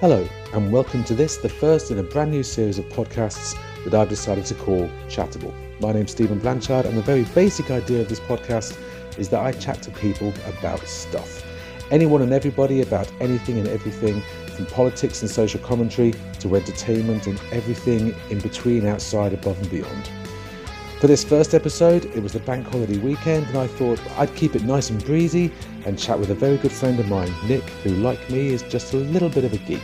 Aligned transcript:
Hello, 0.00 0.26
and 0.54 0.72
welcome 0.72 1.04
to 1.04 1.14
this, 1.14 1.36
the 1.36 1.48
first 1.50 1.90
in 1.90 1.98
a 1.98 2.02
brand 2.02 2.30
new 2.30 2.42
series 2.42 2.78
of 2.78 2.86
podcasts 2.86 3.54
that 3.84 3.92
I've 3.92 4.08
decided 4.08 4.46
to 4.46 4.54
call 4.54 4.88
Chattable. 5.08 5.52
My 5.78 5.92
name's 5.92 6.12
Stephen 6.12 6.38
Blanchard, 6.38 6.86
and 6.86 6.96
the 6.96 7.02
very 7.02 7.24
basic 7.34 7.70
idea 7.70 8.00
of 8.00 8.08
this 8.08 8.18
podcast 8.20 8.78
is 9.18 9.28
that 9.28 9.44
I 9.44 9.52
chat 9.52 9.82
to 9.82 9.90
people 9.90 10.32
about 10.46 10.80
stuff. 10.88 11.44
Anyone 11.90 12.22
and 12.22 12.32
everybody 12.32 12.80
about 12.80 13.12
anything 13.20 13.58
and 13.58 13.68
everything, 13.68 14.22
from 14.56 14.64
politics 14.64 15.20
and 15.20 15.30
social 15.30 15.60
commentary 15.60 16.14
to 16.38 16.56
entertainment 16.56 17.26
and 17.26 17.38
everything 17.52 18.14
in 18.30 18.38
between, 18.40 18.86
outside, 18.86 19.34
above, 19.34 19.60
and 19.60 19.70
beyond. 19.70 20.10
For 21.00 21.06
this 21.06 21.24
first 21.24 21.54
episode, 21.54 22.04
it 22.14 22.22
was 22.22 22.34
the 22.34 22.40
bank 22.40 22.66
holiday 22.66 22.98
weekend, 22.98 23.46
and 23.46 23.56
I 23.56 23.68
thought 23.68 23.98
I'd 24.18 24.36
keep 24.36 24.54
it 24.54 24.64
nice 24.64 24.90
and 24.90 25.02
breezy 25.02 25.50
and 25.86 25.98
chat 25.98 26.18
with 26.18 26.28
a 26.28 26.34
very 26.34 26.58
good 26.58 26.72
friend 26.72 27.00
of 27.00 27.08
mine, 27.08 27.32
Nick, 27.46 27.62
who, 27.82 27.88
like 27.88 28.28
me, 28.28 28.48
is 28.48 28.60
just 28.64 28.92
a 28.92 28.98
little 28.98 29.30
bit 29.30 29.44
of 29.44 29.54
a 29.54 29.56
geek. 29.56 29.80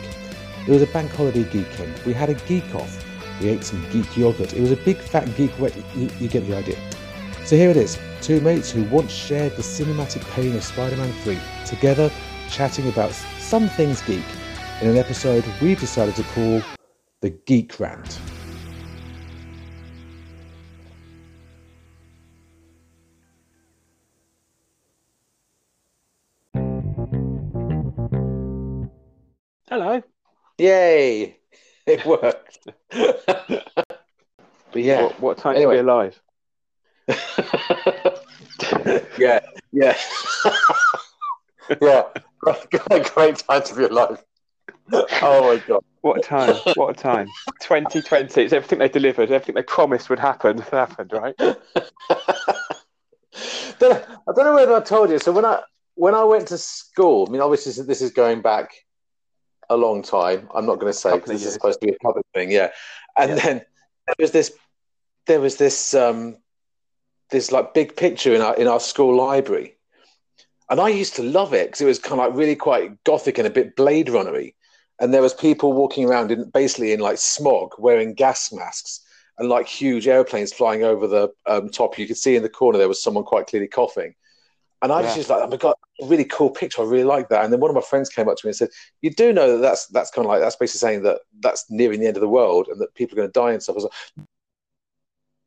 It 0.67 0.71
was 0.71 0.83
a 0.83 0.85
bank 0.85 1.09
holiday 1.09 1.43
geekend. 1.45 2.05
We 2.05 2.13
had 2.13 2.29
a 2.29 2.35
geek 2.35 2.75
off. 2.75 3.03
We 3.41 3.49
ate 3.49 3.63
some 3.63 3.83
geek 3.89 4.15
yogurt. 4.15 4.53
It 4.53 4.61
was 4.61 4.71
a 4.71 4.75
big 4.75 4.97
fat 4.97 5.35
geek 5.35 5.57
wet. 5.57 5.75
You, 5.95 6.07
you 6.19 6.27
get 6.27 6.45
the 6.45 6.55
idea. 6.55 6.77
So 7.45 7.55
here 7.55 7.71
it 7.71 7.77
is 7.77 7.97
two 8.21 8.39
mates 8.39 8.69
who 8.69 8.83
once 8.83 9.11
shared 9.11 9.55
the 9.55 9.63
cinematic 9.63 10.21
pain 10.35 10.55
of 10.55 10.63
Spider 10.63 10.97
Man 10.97 11.11
3, 11.23 11.39
together 11.65 12.11
chatting 12.51 12.87
about 12.89 13.11
some 13.39 13.69
things 13.69 14.01
geek 14.03 14.23
in 14.83 14.89
an 14.89 14.97
episode 14.97 15.43
we've 15.63 15.79
decided 15.79 16.15
to 16.17 16.23
call 16.35 16.61
The 17.21 17.31
Geek 17.31 17.79
Rant. 17.79 18.19
Hello. 29.77 30.01
Yay! 30.57 31.37
It 31.85 32.03
worked. 32.03 32.67
but 32.89 33.93
yeah. 34.73 35.03
What, 35.03 35.19
what 35.21 35.37
time 35.37 35.55
Anyway. 35.55 35.77
to 35.77 35.83
be 35.83 35.87
alive? 35.87 36.19
yeah, 39.19 39.39
yeah. 39.71 39.95
yeah. 41.79 42.03
Great, 42.41 43.13
great 43.13 43.37
time 43.37 43.61
to 43.63 43.75
be 43.75 43.83
alive. 43.83 44.23
Oh 45.21 45.53
my 45.53 45.61
god. 45.67 45.83
What 46.01 46.17
a 46.17 46.21
time? 46.21 46.55
What 46.73 46.89
a 46.89 46.93
time? 46.99 47.27
2020. 47.61 48.41
It's 48.41 48.53
everything 48.53 48.79
they 48.79 48.89
delivered. 48.89 49.31
Everything 49.31 49.53
they 49.55 49.61
promised 49.61 50.09
would 50.09 50.17
happen 50.19 50.57
happened, 50.57 51.13
right? 51.13 51.35
I 51.39 51.55
don't 53.79 54.37
know 54.39 54.55
whether 54.55 54.73
I 54.73 54.81
told 54.81 55.11
you. 55.11 55.19
So 55.19 55.31
when 55.31 55.45
I 55.45 55.61
when 55.93 56.15
I 56.15 56.23
went 56.23 56.47
to 56.47 56.57
school, 56.57 57.27
I 57.29 57.31
mean, 57.31 57.41
obviously 57.41 57.85
this 57.85 58.01
is 58.01 58.09
going 58.11 58.41
back 58.41 58.71
a 59.69 59.77
long 59.77 60.01
time. 60.01 60.47
I'm 60.53 60.65
not 60.65 60.79
going 60.79 60.91
to 60.91 60.97
say 60.97 61.15
because 61.15 61.31
this 61.31 61.45
is 61.45 61.53
supposed 61.53 61.79
to 61.81 61.87
be 61.87 61.93
a 61.93 61.97
public 62.03 62.25
thing. 62.33 62.51
Yeah, 62.51 62.71
and 63.17 63.31
Yeah. 63.31 63.35
then 63.35 63.61
there 64.05 64.15
was 64.19 64.31
this, 64.31 64.53
there 65.25 65.41
was 65.41 65.57
this, 65.57 65.93
um, 65.93 66.37
this 67.29 67.51
like 67.51 67.73
big 67.73 67.95
picture 67.95 68.33
in 68.33 68.41
our 68.41 68.55
in 68.55 68.67
our 68.67 68.79
school 68.79 69.15
library, 69.15 69.75
and 70.69 70.79
I 70.79 70.89
used 70.89 71.15
to 71.17 71.23
love 71.23 71.53
it 71.53 71.67
because 71.67 71.81
it 71.81 71.85
was 71.85 71.99
kind 71.99 72.19
of 72.19 72.27
like 72.27 72.37
really 72.37 72.55
quite 72.55 73.03
gothic 73.03 73.37
and 73.37 73.47
a 73.47 73.51
bit 73.51 73.75
Blade 73.75 74.07
Runnery, 74.07 74.53
and 74.99 75.13
there 75.13 75.21
was 75.21 75.33
people 75.33 75.73
walking 75.73 76.05
around 76.07 76.31
in 76.31 76.49
basically 76.49 76.93
in 76.93 76.99
like 76.99 77.17
smog, 77.17 77.73
wearing 77.77 78.13
gas 78.13 78.51
masks. 78.53 79.01
And 79.39 79.49
like 79.49 79.67
huge 79.67 80.07
airplanes 80.07 80.51
flying 80.51 80.83
over 80.83 81.05
the 81.05 81.29
um, 81.45 81.69
top, 81.69 81.99
you 81.99 82.07
could 82.07 82.17
see 82.17 82.35
in 82.35 82.41
the 82.41 82.49
corner 82.49 82.79
there 82.79 82.87
was 82.87 83.03
someone 83.03 83.23
quite 83.23 83.45
clearly 83.45 83.67
coughing. 83.67 84.15
And 84.81 84.91
I 84.91 85.01
was 85.01 85.11
Yeah. 85.11 85.15
just 85.15 85.29
like, 85.29 85.41
oh 85.41 85.47
my 85.47 85.57
god, 85.57 85.75
a 86.01 86.05
really 86.05 86.25
cool 86.25 86.51
picture. 86.51 86.81
I 86.81 86.85
really 86.85 87.03
like 87.03 87.29
that. 87.29 87.43
And 87.43 87.51
then 87.51 87.59
one 87.59 87.71
of 87.71 87.75
my 87.75 87.81
friends 87.81 88.09
came 88.09 88.29
up 88.29 88.37
to 88.37 88.45
me 88.45 88.49
and 88.49 88.55
said, 88.55 88.69
"You 89.01 89.09
do 89.09 89.33
know 89.33 89.53
that 89.53 89.57
that's 89.61 89.87
that's 89.87 90.11
kind 90.11 90.25
of 90.25 90.29
like 90.29 90.39
that's 90.39 90.55
basically 90.55 90.87
saying 90.87 91.03
that 91.03 91.21
that's 91.39 91.65
nearing 91.69 91.99
the 91.99 92.07
end 92.07 92.17
of 92.17 92.21
the 92.21 92.29
world 92.29 92.67
and 92.67 92.79
that 92.81 92.93
people 92.93 93.15
are 93.15 93.21
going 93.21 93.29
to 93.29 93.33
die 93.39 93.53
and 93.53 93.63
stuff." 93.63 93.73
I 93.73 93.77
was 93.77 93.83
like, 93.85 94.25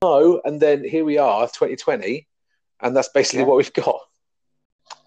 "No." 0.03 0.41
And 0.45 0.61
then 0.61 0.83
here 0.83 1.05
we 1.05 1.19
are, 1.19 1.47
2020, 1.47 2.27
and 2.81 2.97
that's 2.97 3.09
basically 3.09 3.41
Yeah. 3.41 3.47
what 3.47 3.57
we've 3.59 3.73
got. 3.73 4.01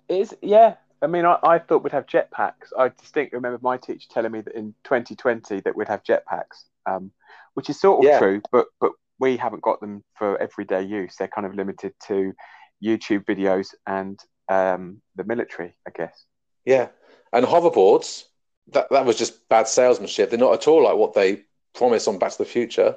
It 0.07 0.19
is, 0.21 0.35
yeah. 0.41 0.75
I 1.01 1.07
mean, 1.07 1.25
I, 1.25 1.37
I 1.43 1.59
thought 1.59 1.83
we'd 1.83 1.91
have 1.91 2.05
jetpacks. 2.05 2.71
I 2.77 2.87
distinctly 2.89 3.35
remember 3.35 3.59
my 3.61 3.75
teacher 3.75 4.07
telling 4.09 4.31
me 4.31 4.39
that 4.39 4.55
in 4.55 4.73
2020 4.85 5.59
that 5.61 5.75
we'd 5.75 5.89
have 5.89 6.03
jetpacks, 6.03 6.63
um, 6.85 7.11
which 7.55 7.69
is 7.69 7.79
sort 7.79 7.99
of 7.99 8.05
Yeah. 8.05 8.19
true, 8.19 8.41
but 8.53 8.67
but 8.79 8.93
we 9.19 9.35
haven't 9.37 9.61
got 9.63 9.81
them 9.81 10.03
for 10.15 10.37
everyday 10.41 10.81
use. 10.81 11.15
They're 11.17 11.27
kind 11.27 11.45
of 11.45 11.55
limited 11.55 11.93
to 12.07 12.33
YouTube 12.83 13.25
videos 13.25 13.67
and 13.87 14.19
um, 14.49 15.01
the 15.15 15.23
military, 15.23 15.75
I 15.87 15.91
guess. 15.91 16.25
Yeah, 16.65 16.87
and 17.31 17.45
hoverboards. 17.45 18.25
That 18.71 18.89
that 18.91 19.05
was 19.05 19.17
just 19.17 19.47
bad 19.49 19.67
salesmanship. 19.67 20.29
They're 20.29 20.39
not 20.39 20.53
at 20.53 20.67
all 20.67 20.83
like 20.83 20.95
what 20.95 21.13
they 21.13 21.41
promise 21.75 22.07
on 22.07 22.17
Back 22.17 22.31
to 22.31 22.37
the 22.39 22.45
Future. 22.45 22.95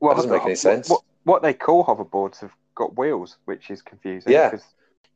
Well, 0.00 0.14
doesn't 0.14 0.30
make 0.30 0.42
any 0.44 0.54
sense. 0.54 0.88
What, 0.88 1.02
what 1.24 1.42
they 1.42 1.52
call 1.52 1.84
hoverboards 1.84 2.40
have 2.40 2.52
got 2.74 2.96
wheels, 2.96 3.36
which 3.44 3.70
is 3.70 3.82
confusing. 3.82 4.32
Yeah. 4.32 4.56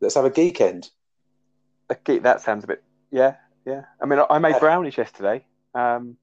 Let's 0.00 0.14
have 0.14 0.24
a 0.26 0.30
geek 0.30 0.60
end. 0.60 0.90
a 1.90 1.94
geek- 1.96 2.22
that 2.22 2.40
sounds 2.42 2.64
a 2.64 2.66
bit. 2.66 2.82
Yeah, 3.10 3.36
yeah. 3.66 3.84
I 4.00 4.06
mean, 4.06 4.18
I, 4.18 4.26
I 4.28 4.38
made 4.38 4.58
brownies 4.60 4.96
yesterday. 4.98 5.44
Um, 5.74 6.16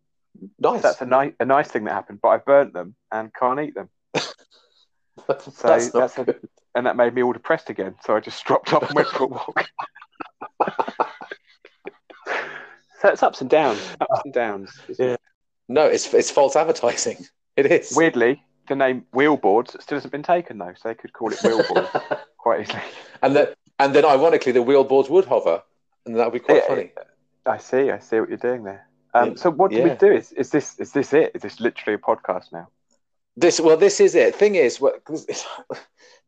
Nice. 0.60 0.82
That's 0.82 1.02
a 1.02 1.06
nice 1.06 1.32
a 1.40 1.46
nice 1.46 1.70
thing 1.70 1.86
that 1.86 1.94
happened, 1.94 2.20
but 2.22 2.28
I 2.28 2.38
burnt 2.38 2.74
them 2.74 2.96
and 3.10 3.34
can't 3.34 3.60
eat 3.62 3.74
them, 3.74 3.90
that's 5.28 5.46
that's 5.62 5.94
not 5.94 6.18
a- 6.18 6.24
good. 6.26 6.50
And 6.76 6.86
that 6.86 6.96
made 6.96 7.14
me 7.14 7.24
all 7.24 7.34
depressed 7.34 7.70
again. 7.70 7.96
So 8.04 8.16
I 8.16 8.20
just 8.20 8.44
dropped 8.50 8.74
off 8.74 8.84
and 8.84 8.94
went 8.96 9.08
for 9.10 9.24
a 9.24 9.28
walk. 9.28 9.66
so 13.02 13.10
it's 13.10 13.24
ups 13.24 13.42
and 13.42 13.50
downs, 13.50 13.80
ups 14.00 14.22
and 14.26 14.34
downs. 14.34 14.72
Yeah. 14.98 15.16
No, 15.68 15.86
it's 15.86 16.14
it's 16.14 16.32
false 16.32 16.56
advertising. 16.56 17.18
It 17.58 17.68
is. 17.72 17.94
Weirdly, 17.96 18.44
the 18.68 18.76
name 18.76 19.06
wheelboards 19.14 19.82
still 19.82 19.96
hasn't 19.96 20.12
been 20.12 20.24
taken 20.24 20.58
though, 20.58 20.74
so 20.76 20.90
they 20.90 20.94
could 20.96 21.14
call 21.14 21.32
it 21.32 21.38
wheelboard 21.40 22.20
quite 22.38 22.60
easily. 22.64 22.82
and 23.22 23.34
then 23.34 23.48
and 23.80 23.96
then 23.96 24.04
ironically 24.04 24.52
the 24.52 24.60
wheelboards 24.62 25.10
would 25.10 25.24
hover, 25.24 25.64
and 26.06 26.18
that 26.18 26.26
would 26.26 26.34
be 26.34 26.40
quite 26.40 26.58
Yeah, 26.64 26.68
funny. 26.68 26.92
I 27.46 27.58
see, 27.58 27.92
I 27.92 28.00
see 28.00 28.20
what 28.20 28.28
you're 28.28 28.38
doing 28.38 28.64
there. 28.66 28.86
Um, 29.14 29.30
Yeah. 29.30 29.36
So 29.38 29.52
what 29.52 29.72
do 29.72 29.82
we 29.82 29.92
do? 29.92 30.12
Is 30.12 30.34
is 30.34 30.50
this 30.50 30.78
is 30.82 30.92
this 30.92 31.14
it? 31.14 31.32
Is 31.34 31.44
this 31.44 31.62
literally 31.62 31.96
a 31.96 31.98
podcast 31.98 32.52
now? 32.52 32.68
This 33.38 33.62
well, 33.62 33.78
this 33.78 34.02
is 34.02 34.16
it. 34.16 34.36
Thing 34.36 34.56
is, 34.56 34.82
what- 34.82 35.02
'cause 35.06 35.24
it's- 35.30 35.46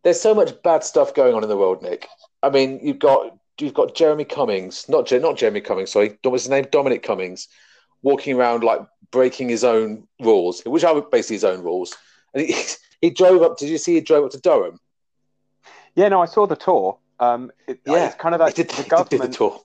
there's 0.04 0.22
so 0.22 0.34
much 0.34 0.62
bad 0.64 0.84
stuff 0.84 1.14
going 1.14 1.34
on 1.34 1.44
in 1.44 1.50
the 1.50 1.58
world, 1.58 1.82
Nick. 1.82 2.08
I 2.44 2.50
mean, 2.50 2.80
you've 2.82 3.00
got 3.00 3.38
you've 3.60 3.74
got 3.74 3.96
Jeremy 3.96 4.26
Cummings, 4.26 4.88
not 4.88 5.12
not 5.12 5.38
Jeremy 5.38 5.62
Cummings, 5.62 5.92
sorry, 5.92 6.18
what's 6.24 6.44
his 6.44 6.50
name? 6.50 6.66
Dominic 6.72 7.04
Cummings, 7.04 7.48
walking 8.02 8.36
around 8.38 8.64
like 8.64 8.82
breaking 9.12 9.50
his 9.50 9.64
own 9.64 10.08
rules, 10.22 10.62
which 10.66 10.84
are 10.84 11.02
basically 11.02 11.36
his 11.36 11.44
own 11.44 11.62
rules. 11.64 11.96
And 12.34 12.46
he, 12.46 12.56
he 13.02 13.10
drove 13.10 13.42
up. 13.42 13.58
Did 13.58 13.70
you 13.70 13.78
see 13.78 13.96
he 13.96 14.02
drove 14.02 14.26
up 14.26 14.32
to 14.32 14.40
Durham? 14.40 14.80
Yeah, 15.96 16.10
no, 16.10 16.22
I 16.22 16.26
saw 16.26 16.46
the 16.46 16.56
tour. 16.56 17.00
Um, 17.20 17.52
it, 17.68 17.80
Yeah, 17.86 18.08
it's 18.08 18.16
kind 18.16 18.36
of 18.36 18.42
like 18.42 18.56
did, 18.56 18.70
the 18.70 18.84
government. 18.84 19.32
the 19.32 19.38
tour. 19.38 19.60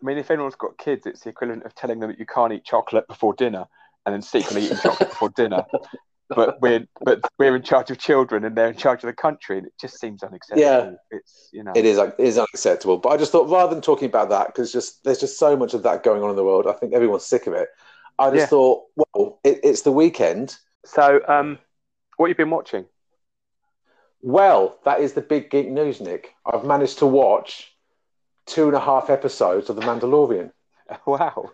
I 0.00 0.06
mean, 0.06 0.18
if 0.18 0.30
anyone's 0.30 0.54
got 0.54 0.78
kids, 0.78 1.06
it's 1.06 1.22
the 1.22 1.30
equivalent 1.30 1.64
of 1.64 1.74
telling 1.74 1.98
them 1.98 2.10
that 2.10 2.20
you 2.20 2.26
can't 2.26 2.52
eat 2.52 2.64
chocolate 2.64 3.08
before 3.08 3.34
dinner 3.34 3.66
and 4.06 4.14
then 4.14 4.22
secretly 4.22 4.66
eating 4.66 4.78
chocolate 4.78 5.08
before 5.08 5.30
dinner. 5.30 5.64
But 6.28 6.60
we're 6.60 6.86
but 7.00 7.20
we're 7.38 7.56
in 7.56 7.62
charge 7.62 7.90
of 7.90 7.98
children 7.98 8.44
and 8.44 8.54
they're 8.54 8.68
in 8.68 8.76
charge 8.76 9.02
of 9.02 9.06
the 9.08 9.14
country, 9.14 9.58
and 9.58 9.66
it 9.66 9.72
just 9.80 9.98
seems 9.98 10.22
unacceptable. 10.22 10.60
Yeah. 10.60 10.90
It's 11.10 11.48
you 11.52 11.62
know. 11.62 11.72
It 11.74 11.86
is 11.86 11.96
it 11.98 12.14
is 12.18 12.36
unacceptable. 12.36 12.98
But 12.98 13.10
I 13.10 13.16
just 13.16 13.32
thought 13.32 13.48
rather 13.48 13.74
than 13.74 13.82
talking 13.82 14.06
about 14.06 14.28
that, 14.28 14.48
because 14.48 14.70
just 14.70 15.04
there's 15.04 15.18
just 15.20 15.38
so 15.38 15.56
much 15.56 15.72
of 15.72 15.82
that 15.84 16.02
going 16.02 16.22
on 16.22 16.30
in 16.30 16.36
the 16.36 16.44
world. 16.44 16.66
I 16.66 16.72
think 16.72 16.92
everyone's 16.92 17.24
sick 17.24 17.46
of 17.46 17.54
it. 17.54 17.68
I 18.18 18.30
just 18.30 18.40
Yeah. 18.40 18.46
thought, 18.46 18.82
well, 18.96 19.40
it, 19.44 19.60
it's 19.62 19.82
the 19.82 19.92
weekend. 19.92 20.56
So, 20.84 21.20
um, 21.28 21.58
what 22.16 22.26
you've 22.28 22.36
been 22.36 22.50
watching? 22.50 22.84
Well, 24.20 24.78
that 24.84 25.00
is 25.00 25.12
the 25.12 25.20
big 25.20 25.50
geek 25.50 25.68
news, 25.68 26.00
Nick. 26.00 26.34
I've 26.44 26.64
managed 26.64 26.98
to 26.98 27.06
watch 27.06 27.72
two 28.46 28.66
and 28.66 28.74
a 28.74 28.80
half 28.80 29.10
episodes 29.10 29.70
of 29.70 29.76
The 29.76 29.82
Mandalorian. 29.82 30.50
Wow. 31.06 31.50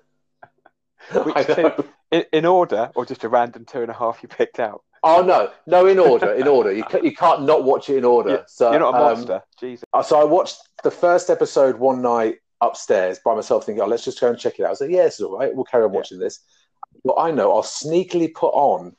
Which 1.25 1.35
I 1.37 1.43
two? 1.43 1.85
In, 2.15 2.25
in 2.33 2.45
order, 2.47 2.91
or 2.95 3.05
just 3.05 3.25
a 3.25 3.29
random 3.29 3.65
two 3.65 3.83
and 3.83 3.91
a 3.91 3.95
half 3.95 4.23
you 4.23 4.29
picked 4.29 4.61
out? 4.61 4.83
Oh 5.03 5.23
no, 5.23 5.51
no, 5.67 5.87
in 5.87 5.99
order, 5.99 6.33
in 6.33 6.47
order. 6.49 6.73
You, 6.73 6.85
ca- 6.85 7.03
you 7.03 7.15
can't 7.15 7.43
not 7.43 7.65
watch 7.65 7.91
it 7.91 7.97
in 7.99 8.05
order. 8.05 8.31
You- 8.31 8.45
so 8.47 8.71
You're 8.71 8.81
not 8.81 8.95
a 8.95 8.99
um, 8.99 9.03
monster, 9.03 9.43
Jesus. 9.59 9.85
Uh, 9.93 10.03
So 10.03 10.21
I 10.21 10.25
watched 10.25 10.57
the 10.83 10.91
first 10.91 11.29
episode 11.29 11.77
one 11.79 12.01
night 12.01 12.37
upstairs 12.61 13.19
by 13.25 13.35
myself, 13.35 13.67
thinking, 13.67 13.83
"Oh, 13.83 13.87
let's 13.87 14.05
just 14.05 14.21
go 14.21 14.29
and 14.31 14.39
check 14.39 14.59
it 14.59 14.63
out." 14.63 14.69
I 14.69 14.71
was 14.71 14.81
like, 14.81 14.91
"Yeah, 14.91 15.05
this 15.05 15.15
is 15.17 15.21
all 15.23 15.37
right. 15.39 15.55
We'll 15.55 15.65
carry 15.65 15.85
on 15.85 15.93
Yeah. 15.93 15.97
watching 15.99 16.19
this." 16.21 16.39
But 17.05 17.17
I 17.19 17.31
know 17.33 17.53
I'll 17.53 17.63
sneakily 17.63 18.33
put 18.33 18.55
on 18.55 18.95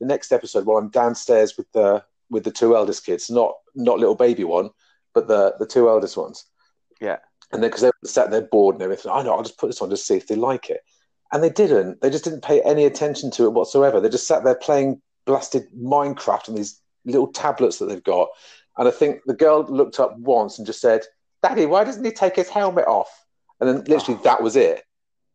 the 0.00 0.06
next 0.06 0.32
episode 0.32 0.64
while 0.64 0.78
I'm 0.78 0.88
downstairs 0.90 1.56
with 1.58 1.70
the 1.72 2.04
with 2.30 2.44
the 2.44 2.52
two 2.52 2.76
eldest 2.76 3.04
kids, 3.04 3.28
not 3.30 3.54
not 3.74 3.98
little 3.98 4.14
baby 4.14 4.44
one, 4.44 4.70
but 5.12 5.26
the 5.28 5.56
the 5.58 5.66
two 5.66 5.88
eldest 5.88 6.16
ones. 6.16 6.46
Yeah. 7.00 7.18
And 7.52 7.60
then 7.62 7.68
because 7.70 7.82
they 7.82 7.90
sat 8.04 8.30
there 8.30 8.42
bored 8.42 8.76
and 8.76 8.82
everything, 8.82 9.10
I 9.12 9.22
know 9.22 9.34
I'll 9.34 9.42
just 9.42 9.58
put 9.58 9.66
this 9.66 9.82
on 9.82 9.90
to 9.90 9.96
see 9.96 10.16
if 10.16 10.28
they 10.28 10.36
like 10.36 10.70
it. 10.70 10.82
And 11.32 11.42
they 11.42 11.50
didn't. 11.50 12.00
They 12.00 12.10
just 12.10 12.24
didn't 12.24 12.42
pay 12.42 12.60
any 12.62 12.84
attention 12.84 13.30
to 13.32 13.44
it 13.44 13.52
whatsoever. 13.52 14.00
They 14.00 14.08
just 14.08 14.26
sat 14.26 14.42
there 14.44 14.54
playing 14.56 15.00
blasted 15.26 15.68
Minecraft 15.76 16.48
on 16.48 16.54
these 16.56 16.80
little 17.04 17.28
tablets 17.28 17.78
that 17.78 17.86
they've 17.86 18.02
got. 18.02 18.28
And 18.78 18.88
I 18.88 18.90
think 18.90 19.20
the 19.26 19.34
girl 19.34 19.62
looked 19.68 20.00
up 20.00 20.16
once 20.18 20.58
and 20.58 20.66
just 20.66 20.80
said, 20.80 21.02
Daddy, 21.42 21.66
why 21.66 21.84
doesn't 21.84 22.04
he 22.04 22.10
take 22.10 22.36
his 22.36 22.48
helmet 22.48 22.86
off? 22.86 23.24
And 23.60 23.68
then 23.68 23.84
literally 23.84 24.18
Oh. 24.20 24.24
that 24.24 24.42
was 24.42 24.56
it. 24.56 24.84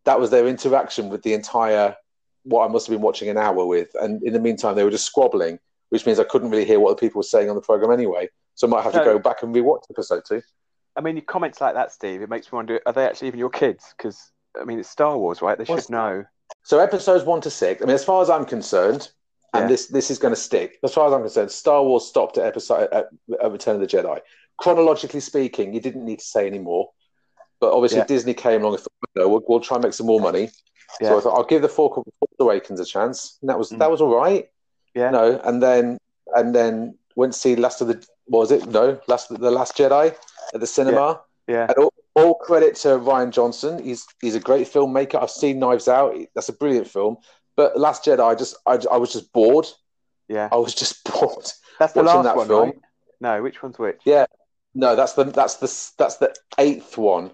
that 0.05 0.19
was 0.19 0.29
their 0.29 0.47
interaction 0.47 1.09
with 1.09 1.23
the 1.23 1.33
entire 1.33 1.95
what 2.43 2.63
I 2.63 2.71
must 2.71 2.85
have 2.85 2.93
been 2.93 3.01
watching 3.01 3.27
an 3.27 3.37
hour 3.39 3.65
with. 3.65 3.89
And 3.99 4.21
in 4.21 4.33
the 4.33 4.39
meantime, 4.39 4.75
they 4.75 4.83
were 4.83 4.91
just 4.91 5.05
squabbling, 5.07 5.57
which 5.89 6.05
means 6.05 6.19
I 6.19 6.23
couldn't 6.25 6.51
really 6.51 6.63
hear 6.65 6.79
what 6.79 6.91
the 6.91 6.95
people 7.07 7.17
were 7.19 7.23
saying 7.23 7.49
on 7.49 7.55
the 7.55 7.61
program 7.61 7.91
anyway. 7.91 8.29
So 8.53 8.67
I 8.67 8.69
might 8.69 8.83
have 8.83 8.93
to 8.93 8.99
go 9.03 9.17
back 9.17 9.41
and 9.41 9.53
rewatch 9.55 9.81
the 9.87 9.93
episode 9.95 10.21
two. 10.27 10.43
I 10.95 11.01
mean, 11.01 11.15
your 11.15 11.25
comments 11.25 11.59
like 11.59 11.73
that, 11.73 11.91
Steve, 11.91 12.21
it 12.21 12.29
makes 12.29 12.51
me 12.51 12.55
wonder: 12.57 12.79
are 12.85 12.93
they 12.93 13.03
actually 13.03 13.29
even 13.29 13.39
your 13.39 13.49
kids? 13.49 13.95
Because 13.97 14.31
I 14.59 14.65
mean, 14.65 14.79
it's 14.79 14.89
Star 14.89 15.17
Wars, 15.17 15.41
right? 15.41 15.57
They 15.57 15.63
What's- 15.65 15.85
should 15.85 15.91
know. 15.91 16.25
So 16.63 16.79
episodes 16.79 17.23
one 17.23 17.41
to 17.41 17.49
six. 17.49 17.81
I 17.81 17.85
mean, 17.85 17.95
as 17.95 18.03
far 18.03 18.21
as 18.21 18.29
I'm 18.29 18.45
concerned, 18.45 19.09
and 19.53 19.63
Yeah. 19.63 19.67
this 19.67 19.87
this 19.87 20.11
is 20.11 20.17
going 20.19 20.33
to 20.33 20.39
stick. 20.39 20.79
As 20.83 20.93
far 20.93 21.07
as 21.07 21.13
I'm 21.13 21.21
concerned, 21.21 21.51
Star 21.51 21.83
Wars 21.83 22.05
stopped 22.05 22.37
at 22.37 22.45
episode 22.45 22.89
at, 22.91 23.09
at 23.41 23.51
Return 23.51 23.75
of 23.75 23.81
the 23.81 23.87
Jedi. 23.87 24.19
Chronologically 24.57 25.19
speaking, 25.19 25.73
you 25.73 25.79
didn't 25.79 26.05
need 26.05 26.19
to 26.19 26.25
say 26.25 26.47
any 26.47 26.59
more. 26.59 26.89
But 27.59 27.71
obviously, 27.73 27.99
Yeah. 27.99 28.05
Disney 28.05 28.33
came 28.33 28.61
along 28.61 28.73
and 28.75 28.83
thought, 28.83 28.91
no, 29.15 29.29
we'll, 29.29 29.43
we'll 29.47 29.59
try 29.59 29.75
and 29.75 29.83
make 29.83 29.93
some 29.93 30.07
more 30.07 30.19
money. 30.19 30.49
Yeah. 30.99 31.09
So 31.09 31.17
I 31.17 31.21
thought 31.21 31.35
I'll 31.37 31.43
give 31.45 31.61
the 31.61 31.69
Force 31.69 31.93
Force 31.95 32.35
Awakens 32.39 32.79
a 32.79 32.85
chance. 32.85 33.37
And 33.41 33.49
that 33.49 33.57
was 33.57 33.71
Mm. 33.71 33.79
that 33.79 33.91
was 33.91 34.01
all 34.01 34.15
right. 34.15 34.49
Yeah. 34.93 35.09
No, 35.11 35.39
and 35.43 35.61
then 35.61 35.97
and 36.35 36.53
then 36.55 36.97
went 37.15 37.33
to 37.33 37.39
see 37.39 37.55
Last 37.55 37.81
of 37.81 37.87
the 37.87 38.05
what 38.25 38.39
was 38.39 38.51
it? 38.51 38.65
No, 38.67 38.99
Last 39.07 39.29
the 39.29 39.51
Last 39.51 39.77
Jedi 39.77 40.15
at 40.53 40.59
the 40.59 40.67
cinema. 40.67 41.21
Yeah. 41.47 41.67
And 41.69 41.77
all, 41.77 41.93
all 42.15 42.35
credit 42.35 42.75
to 42.77 42.89
Rian 42.89 43.31
Johnson. 43.31 43.83
He's 43.83 44.05
he's 44.21 44.35
a 44.35 44.39
great 44.39 44.67
filmmaker. 44.67 45.21
I've 45.21 45.29
seen 45.29 45.59
Knives 45.59 45.87
Out. 45.87 46.15
That's 46.33 46.49
a 46.49 46.53
brilliant 46.53 46.87
film. 46.87 47.17
But 47.55 47.77
Last 47.77 48.05
Jedi, 48.05 48.23
I 48.23 48.35
just 48.35 48.55
I, 48.65 48.79
I 48.91 48.97
was 48.97 49.13
just 49.13 49.31
bored. 49.33 49.67
Yeah. 50.27 50.49
I 50.51 50.55
was 50.55 50.73
just 50.73 51.03
bored. 51.11 51.45
That's 51.79 51.93
the 51.93 52.03
last 52.03 52.23
that 52.23 52.35
one, 52.35 52.47
film. 52.47 52.63
right? 52.69 52.79
No, 53.21 53.41
which 53.43 53.61
one's 53.61 53.77
which? 53.77 53.99
Yeah. 54.05 54.25
No, 54.73 54.95
that's 54.95 55.13
the 55.13 55.25
that's 55.25 55.55
the 55.55 55.93
that's 55.97 56.17
the 56.17 56.33
eighth 56.57 56.97
one. 56.97 57.31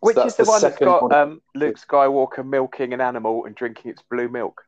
Which 0.00 0.16
that's 0.16 0.28
is 0.32 0.36
the, 0.36 0.44
the 0.44 0.48
one 0.50 0.60
that's 0.62 0.78
got 0.78 1.02
one. 1.02 1.12
um, 1.12 1.42
Luke 1.54 1.76
Skywalker 1.78 2.46
milking 2.46 2.94
an 2.94 3.02
animal 3.02 3.44
and 3.44 3.54
drinking 3.54 3.90
its 3.90 4.02
blue 4.10 4.28
milk? 4.28 4.62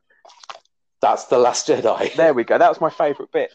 That's 1.01 1.25
the 1.25 1.39
Last 1.39 1.67
Jedi. 1.67 2.13
There 2.15 2.33
we 2.33 2.43
go. 2.43 2.57
That 2.57 2.69
was 2.69 2.79
my 2.79 2.89
favourite 2.89 3.31
bit. 3.31 3.51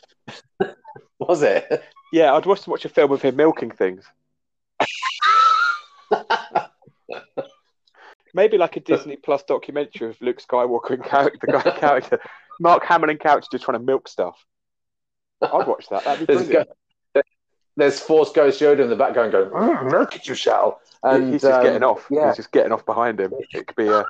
Was 1.20 1.42
it? 1.42 1.82
Yeah, 2.12 2.34
I'd 2.34 2.46
watch 2.46 2.66
watch 2.66 2.84
a 2.84 2.88
film 2.88 3.10
of 3.12 3.22
him 3.22 3.36
milking 3.36 3.70
things. 3.70 4.04
Maybe 8.34 8.58
like 8.58 8.76
a 8.76 8.80
Disney 8.80 9.16
Plus 9.16 9.42
documentary 9.42 10.10
of 10.10 10.20
Luke 10.20 10.40
Skywalker 10.42 10.90
and 10.90 11.04
character, 11.04 11.38
the 11.42 11.52
guy 11.52 11.70
character, 11.78 12.20
Mark 12.60 12.84
Hamill 12.84 13.10
and 13.10 13.20
character 13.20 13.48
just 13.50 13.64
trying 13.64 13.78
to 13.78 13.84
milk 13.84 14.08
stuff. 14.08 14.44
I'd 15.40 15.66
watch 15.66 15.86
that. 15.90 16.04
That'd 16.04 16.26
be 16.26 16.32
There's, 16.32 16.46
brilliant. 16.46 16.69
go- 17.14 17.22
there's 17.76 18.00
Force 18.00 18.32
Ghost 18.32 18.60
Yoda 18.60 18.80
in 18.80 18.90
the 18.90 18.96
background 18.96 19.30
going, 19.30 19.50
"Mm, 19.50 19.92
"Milk 19.92 20.16
it, 20.16 20.26
you 20.26 20.34
shall." 20.34 20.80
And 21.04 21.32
He's 21.32 21.42
just 21.42 21.54
um, 21.54 21.62
getting 21.62 21.84
off. 21.84 22.06
Yeah, 22.10 22.26
He's 22.28 22.36
just 22.36 22.50
getting 22.50 22.72
off 22.72 22.84
behind 22.84 23.20
him. 23.20 23.32
It 23.52 23.69
could 23.69 23.76
be 23.76 23.86
a 23.86 24.04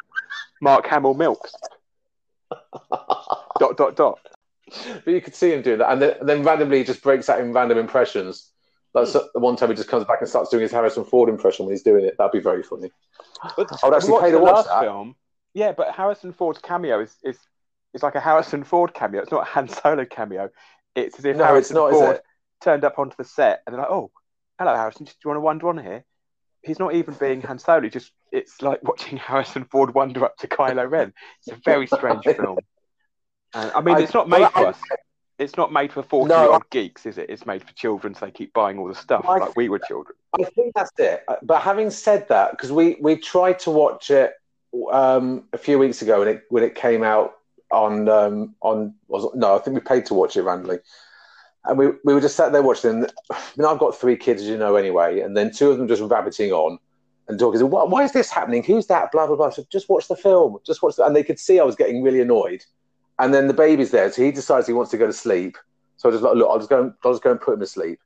Mark 0.62 0.86
Hamill 0.86 1.12
milks. 1.14 1.52
Dot 3.60 3.76
dot 3.76 3.94
dot. 3.96 4.18
but 5.04 5.06
you 5.12 5.20
could 5.20 5.34
see 5.34 5.52
him 5.52 5.60
doing 5.62 5.78
that, 5.80 5.90
and 5.92 6.00
then, 6.00 6.16
and 6.20 6.28
then 6.28 6.42
randomly 6.42 6.78
he 6.78 6.84
just 6.84 7.02
breaks 7.02 7.28
out 7.28 7.40
in 7.40 7.52
random 7.52 7.76
impressions. 7.76 8.50
Like 8.94 9.06
so, 9.06 9.28
the 9.34 9.40
one 9.40 9.56
time 9.56 9.68
he 9.68 9.74
just 9.74 9.88
comes 9.88 10.04
back 10.04 10.20
and 10.20 10.28
starts 10.28 10.50
doing 10.50 10.62
his 10.62 10.72
Harrison 10.72 11.04
Ford 11.04 11.28
impression 11.28 11.66
when 11.66 11.74
he's 11.74 11.82
doing 11.82 12.04
it. 12.04 12.16
That'd 12.18 12.32
be 12.32 12.40
very 12.40 12.62
funny. 12.62 12.90
But 13.56 13.70
I 13.82 13.86
would 13.88 13.96
actually 13.96 14.20
pay 14.20 14.30
to 14.30 14.38
the 14.38 14.42
watch 14.42 14.66
that. 14.66 14.80
film. 14.82 15.14
Yeah, 15.54 15.72
but 15.72 15.94
Harrison 15.94 16.32
Ford's 16.32 16.58
cameo 16.60 17.00
is 17.00 17.16
is 17.22 17.38
is 17.94 18.02
like 18.02 18.14
a 18.14 18.20
Harrison 18.20 18.64
Ford 18.64 18.94
cameo. 18.94 19.20
It's 19.22 19.30
not 19.30 19.42
a 19.42 19.50
Han 19.50 19.68
Solo 19.68 20.04
cameo. 20.04 20.48
It's 20.94 21.18
as 21.18 21.24
if 21.24 21.36
No, 21.36 21.44
Harrison 21.44 21.76
it's 21.76 21.82
not, 21.82 21.90
Ford 21.92 22.20
turned 22.62 22.84
up 22.84 22.98
onto 22.98 23.16
the 23.16 23.24
set 23.24 23.62
and 23.66 23.74
they're 23.74 23.82
like, 23.82 23.90
"Oh, 23.90 24.10
hello, 24.58 24.74
Harrison. 24.74 25.04
Do 25.04 25.12
you 25.24 25.28
want 25.28 25.36
to 25.36 25.42
wander 25.42 25.68
on 25.68 25.78
here?" 25.78 26.04
He's 26.62 26.78
not 26.78 26.94
even 26.94 27.14
being 27.14 27.40
Han 27.42 27.58
Solo. 27.58 27.88
Just 27.88 28.12
it's 28.32 28.60
like 28.62 28.82
watching 28.82 29.16
Harrison 29.18 29.64
Ford 29.64 29.94
wander 29.94 30.24
up 30.24 30.36
to 30.38 30.48
Kylo 30.48 30.90
Ren. 30.90 31.12
It's 31.46 31.56
a 31.56 31.60
very 31.64 31.86
strange 31.86 32.24
film. 32.36 32.58
And, 33.54 33.70
I 33.72 33.80
mean, 33.80 33.96
I- 33.96 34.00
it's 34.00 34.14
not 34.14 34.28
well, 34.28 34.40
made 34.40 34.50
for 34.50 34.58
I- 34.66 34.70
us. 34.70 34.80
It's 35.38 35.56
not 35.56 35.72
made 35.72 35.92
for 35.92 36.02
40 36.02 36.28
no, 36.28 36.42
year 36.42 36.52
old 36.52 36.70
geeks, 36.70 37.06
is 37.06 37.16
it? 37.16 37.30
It's 37.30 37.46
made 37.46 37.62
for 37.62 37.72
children, 37.74 38.14
so 38.14 38.26
they 38.26 38.32
keep 38.32 38.52
buying 38.52 38.78
all 38.78 38.88
the 38.88 38.94
stuff 38.94 39.24
I 39.26 39.38
like 39.38 39.56
we 39.56 39.68
were 39.68 39.78
children. 39.78 40.16
I 40.34 40.44
think 40.44 40.74
that's 40.74 40.90
it. 40.98 41.24
But 41.42 41.62
having 41.62 41.90
said 41.90 42.28
that, 42.28 42.50
because 42.52 42.72
we 42.72 42.96
we 43.00 43.16
tried 43.16 43.60
to 43.60 43.70
watch 43.70 44.10
it 44.10 44.34
um, 44.90 45.44
a 45.52 45.58
few 45.58 45.78
weeks 45.78 46.02
ago 46.02 46.20
when 46.20 46.28
it 46.28 46.42
when 46.48 46.64
it 46.64 46.74
came 46.74 47.04
out 47.04 47.34
on 47.70 48.08
um, 48.08 48.54
on 48.62 48.94
was 49.06 49.32
no, 49.34 49.56
I 49.56 49.58
think 49.58 49.74
we 49.74 49.80
paid 49.80 50.06
to 50.06 50.14
watch 50.14 50.36
it 50.36 50.42
randomly, 50.42 50.78
and 51.64 51.78
we 51.78 51.88
we 52.04 52.14
were 52.14 52.20
just 52.20 52.36
sat 52.36 52.52
there 52.52 52.62
watching. 52.62 52.90
And, 52.90 53.12
I 53.30 53.38
mean, 53.56 53.66
I've 53.66 53.78
got 53.78 53.98
three 53.98 54.16
kids, 54.16 54.42
as 54.42 54.48
you 54.48 54.58
know, 54.58 54.76
anyway, 54.76 55.20
and 55.20 55.36
then 55.36 55.52
two 55.52 55.70
of 55.70 55.78
them 55.78 55.88
just 55.88 56.02
rabbiting 56.02 56.52
on 56.52 56.78
and 57.28 57.38
talking. 57.38 57.60
Why, 57.70 57.84
why 57.84 58.02
is 58.04 58.12
this 58.12 58.30
happening? 58.30 58.62
Who's 58.62 58.86
that? 58.88 59.12
Blah 59.12 59.26
blah 59.26 59.36
blah. 59.36 59.50
So 59.50 59.64
just 59.70 59.88
watch 59.88 60.08
the 60.08 60.16
film. 60.16 60.58
Just 60.66 60.82
watch 60.82 60.96
the, 60.96 61.04
and 61.04 61.14
they 61.14 61.22
could 61.22 61.38
see 61.38 61.60
I 61.60 61.64
was 61.64 61.76
getting 61.76 62.02
really 62.02 62.20
annoyed. 62.20 62.64
And 63.18 63.34
then 63.34 63.48
the 63.48 63.54
baby's 63.54 63.90
there, 63.90 64.10
so 64.12 64.22
he 64.22 64.30
decides 64.30 64.66
he 64.66 64.72
wants 64.72 64.90
to 64.92 64.98
go 64.98 65.06
to 65.06 65.12
sleep. 65.12 65.58
So 65.96 66.08
I 66.08 66.12
just 66.12 66.22
like, 66.22 66.36
look, 66.36 66.48
I'll 66.48 66.58
just 66.58 66.70
go, 66.70 66.82
and, 66.82 66.92
I'll 67.04 67.12
just 67.12 67.22
go 67.22 67.32
and 67.32 67.40
put 67.40 67.54
him 67.54 67.60
to 67.60 67.66
sleep. 67.66 67.98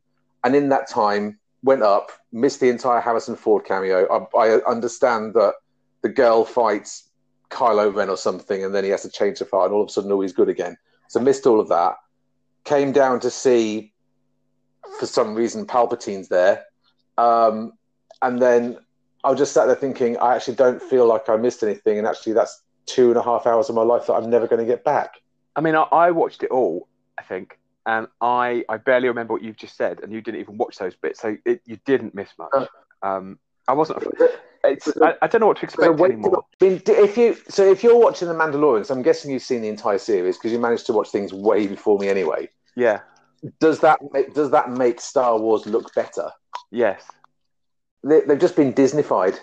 And 0.45 0.57
in 0.57 0.71
that 0.71 0.89
time, 0.89 1.39
went 1.63 1.83
up, 1.83 2.11
missed 2.33 2.61
the 2.61 2.69
entire 2.69 3.01
Harrison 3.01 3.37
Ford 3.37 3.65
cameo. 3.65 4.29
I, 4.35 4.39
I 4.39 4.65
understand 4.65 5.35
that 5.35 5.55
the 6.01 6.09
girl 6.09 6.45
fights 6.45 7.11
Kylo 7.51 7.95
Ren 7.95 8.09
or 8.09 8.17
something, 8.17 8.65
and 8.65 8.75
then 8.75 8.85
he 8.85 8.91
has 8.91 9.03
to 9.03 9.11
change 9.11 9.39
the 9.39 9.45
fight, 9.45 9.67
and 9.67 9.75
all 9.75 9.83
of 9.83 9.89
a 9.89 9.93
sudden, 9.93 10.11
all 10.11 10.21
he's 10.21 10.33
good 10.33 10.49
again. 10.49 10.77
So 11.09 11.21
missed 11.21 11.47
all 11.47 11.61
of 11.61 11.69
that. 11.69 11.97
Came 12.65 12.93
down 12.93 13.21
to 13.21 13.31
see, 13.31 13.93
for 14.99 15.07
some 15.07 15.35
reason, 15.35 15.67
Palpatine's 15.67 16.29
there, 16.29 16.65
um, 17.19 17.75
and 18.23 18.41
then 18.41 18.79
I 19.23 19.35
just 19.35 19.53
sat 19.53 19.67
there 19.67 19.77
thinking, 19.77 20.17
I 20.17 20.35
actually 20.35 20.57
don't 20.57 20.83
feel 20.83 21.07
like 21.07 21.29
I 21.29 21.37
missed 21.37 21.63
anything, 21.63 21.99
and 21.99 22.07
actually, 22.07 22.33
that's 22.33 22.63
two 22.87 23.09
and 23.09 23.17
a 23.17 23.23
half 23.23 23.47
hours 23.47 23.69
of 23.69 23.75
my 23.75 23.83
life 23.83 24.07
that 24.07 24.15
I'm 24.15 24.31
never 24.31 24.47
going 24.47 24.61
to 24.61 24.67
get 24.67 24.85
back. 24.85 25.15
I 25.57 25.61
mean, 25.61 25.75
I, 25.75 25.83
I 25.83 26.11
watched 26.11 26.43
it 26.43 26.51
all, 26.51 26.89
I 27.19 27.23
think, 27.23 27.59
and 27.87 28.07
I, 28.21 28.65
I 28.69 28.77
barely 28.79 29.09
remember 29.09 29.33
what 29.35 29.43
you've 29.43 29.57
just 29.57 29.77
said, 29.77 30.01
and 30.03 30.13
you 30.13 30.21
didn't 30.21 30.41
even 30.41 30.57
watch 30.57 30.79
those 30.79 30.95
bits, 30.97 31.21
so 31.21 31.37
it, 31.45 31.61
you 31.67 31.79
didn't 31.85 32.15
miss 32.15 32.31
much. 32.39 32.53
Uh. 32.53 32.67
Um, 33.03 33.39
I 33.69 33.75
wasn't. 33.75 34.03
It's, 34.65 34.89
I, 35.03 35.15
I 35.21 35.27
don't 35.27 35.41
know 35.41 35.49
what 35.49 35.57
to 35.59 35.65
expect 35.65 35.95
wait 35.95 36.13
anymore. 36.13 36.45
I 36.61 36.65
mean, 36.65 36.83
if 36.87 37.17
you 37.17 37.37
so 37.49 37.69
if 37.69 37.83
you're 37.83 37.99
watching 37.99 38.29
The 38.29 38.35
Mandalorian, 38.35 38.87
so 38.87 38.95
I'm 38.95 39.03
guessing 39.03 39.33
you've 39.33 39.43
seen 39.43 39.63
the 39.63 39.69
entire 39.69 39.99
series 39.99 40.39
because 40.39 40.53
you 40.53 40.59
managed 40.61 40.87
to 40.87 40.93
watch 40.93 41.11
things 41.11 41.33
way 41.33 41.67
before 41.67 41.99
me 41.99 42.09
anyway. 42.09 42.49
Yeah. 42.77 43.01
Does 43.59 43.81
that 43.81 43.99
make, 44.13 44.35
does 44.35 44.53
that 44.53 44.71
make 44.71 45.01
Star 45.01 45.37
Wars 45.37 45.67
look 45.67 45.93
better? 45.95 46.31
Yes. 46.71 47.03
They, 48.05 48.21
they've 48.21 48.39
just 48.39 48.55
been 48.55 48.73
Disneyfied. 48.73 49.41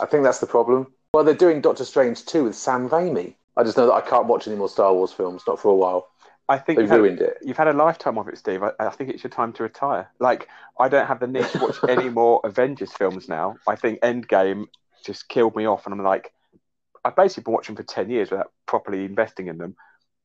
I 0.00 0.06
think 0.06 0.24
that's 0.24 0.38
the 0.38 0.46
problem. 0.46 0.94
Well, 1.14 1.24
they're 1.24 1.34
doing 1.34 1.60
Doctor 1.60 1.84
Strange 1.84 2.24
2 2.24 2.44
with 2.44 2.54
Sam 2.54 2.88
Raimi. 2.88 3.34
I 3.54 3.64
just 3.64 3.76
know 3.76 3.84
that 3.86 3.92
I 3.92 4.00
can't 4.00 4.26
watch 4.26 4.46
any 4.46 4.56
more 4.56 4.70
Star 4.70 4.94
Wars 4.94 5.12
films, 5.12 5.42
not 5.46 5.60
for 5.60 5.70
a 5.70 5.74
while. 5.74 6.08
I 6.48 6.56
think 6.56 6.78
They've 6.78 6.84
you've 6.84 6.90
had, 6.90 7.00
ruined 7.00 7.20
it. 7.20 7.36
you've 7.42 7.56
had 7.58 7.68
a 7.68 7.74
lifetime 7.74 8.16
of 8.16 8.28
it, 8.28 8.38
Steve. 8.38 8.62
I, 8.62 8.72
I 8.80 8.88
think 8.88 9.10
it's 9.10 9.22
your 9.22 9.30
time 9.30 9.52
to 9.54 9.62
retire. 9.62 10.10
Like, 10.18 10.48
I 10.80 10.88
don't 10.88 11.06
have 11.06 11.20
the 11.20 11.26
need 11.26 11.44
to 11.48 11.58
watch 11.58 11.76
any 11.86 12.08
more 12.08 12.40
Avengers 12.44 12.94
films 12.94 13.28
now. 13.28 13.56
I 13.68 13.76
think 13.76 14.00
Endgame 14.00 14.68
just 15.04 15.28
killed 15.28 15.54
me 15.54 15.66
off, 15.66 15.84
and 15.84 15.92
I'm 15.92 16.02
like, 16.02 16.32
I've 17.04 17.14
basically 17.14 17.42
been 17.42 17.52
watching 17.52 17.76
for 17.76 17.82
ten 17.82 18.08
years 18.08 18.30
without 18.30 18.50
properly 18.66 19.04
investing 19.04 19.48
in 19.48 19.58
them, 19.58 19.76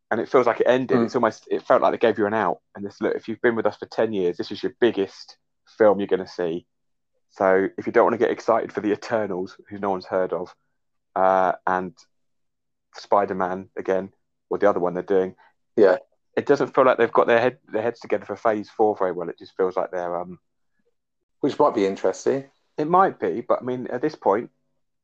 and 0.10 0.22
it 0.22 0.30
feels 0.30 0.48
like 0.48 0.62
it 0.62 0.68
ended. 0.68 0.98
Mm. 0.98 1.06
It's 1.06 1.16
almost 1.16 1.50
it 1.52 1.64
felt 1.64 1.82
like 1.82 1.92
they 1.92 1.98
gave 1.98 2.18
you 2.18 2.28
an 2.28 2.34
out. 2.34 2.60
And 2.76 2.86
this 2.86 3.02
look, 3.02 3.16
if 3.16 3.28
you've 3.28 3.42
been 3.42 3.58
with 3.58 3.66
us 3.66 3.76
for 3.76 3.88
ten 3.88 4.14
years, 4.14 4.38
this 4.38 4.52
is 4.52 4.64
your 4.64 4.74
biggest 4.80 5.36
film 5.78 6.00
you're 6.00 6.08
going 6.08 6.26
to 6.26 6.32
see. 6.32 6.66
So 7.30 7.68
if 7.78 7.86
you 7.86 7.92
don't 7.92 8.06
want 8.06 8.14
to 8.14 8.26
get 8.26 8.32
excited 8.32 8.72
for 8.72 8.80
the 8.80 8.94
Eternals, 8.94 9.58
who 9.70 9.80
no 9.80 9.90
one's 9.90 10.06
heard 10.06 10.32
of, 10.32 10.54
uh, 11.18 11.54
and 11.66 11.94
Spider 12.96 13.36
Man 13.36 13.70
again, 13.76 14.14
or 14.50 14.58
the 14.60 14.70
other 14.70 14.80
one 14.80 14.94
they're 14.94 15.04
doing, 15.18 15.36
Yeah. 15.76 15.98
it 16.36 16.46
doesn't 16.46 16.74
feel 16.76 16.86
like 16.86 16.98
they've 17.00 17.20
got 17.20 17.28
their 17.28 17.42
head 17.42 17.58
their 17.74 17.82
heads 17.82 18.00
together 18.00 18.26
for 18.26 18.36
Phase 18.36 18.70
Four 18.70 18.96
very 18.96 19.12
well. 19.12 19.30
It 19.30 19.40
just 19.40 19.58
feels 19.58 19.76
like 19.76 19.92
they're 19.92 20.16
um. 20.22 20.40
Which 21.42 21.58
might 21.60 21.76
be 21.76 21.86
interesting. 21.86 22.46
It 22.78 22.88
might 22.88 23.20
be, 23.20 23.42
but 23.42 23.60
I 23.62 23.64
mean, 23.64 23.88
at 23.88 24.02
this 24.02 24.16
point, 24.16 24.52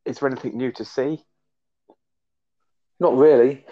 is 0.06 0.20
there 0.20 0.30
anything 0.30 0.56
new 0.56 0.72
to 0.74 0.86
see? 0.86 1.24
Not 3.00 3.18
really. 3.18 3.66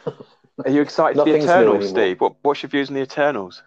Are 0.65 0.71
you 0.71 0.81
excited 0.81 1.17
for 1.19 1.25
the 1.25 1.37
Eternals. 1.37 1.89
Steve? 1.89 2.19
What, 2.21 2.35
what's 2.41 2.63
your 2.63 2.69
views 2.69 2.89
on 2.89 2.95
the 2.95 3.01
Eternals? 3.01 3.63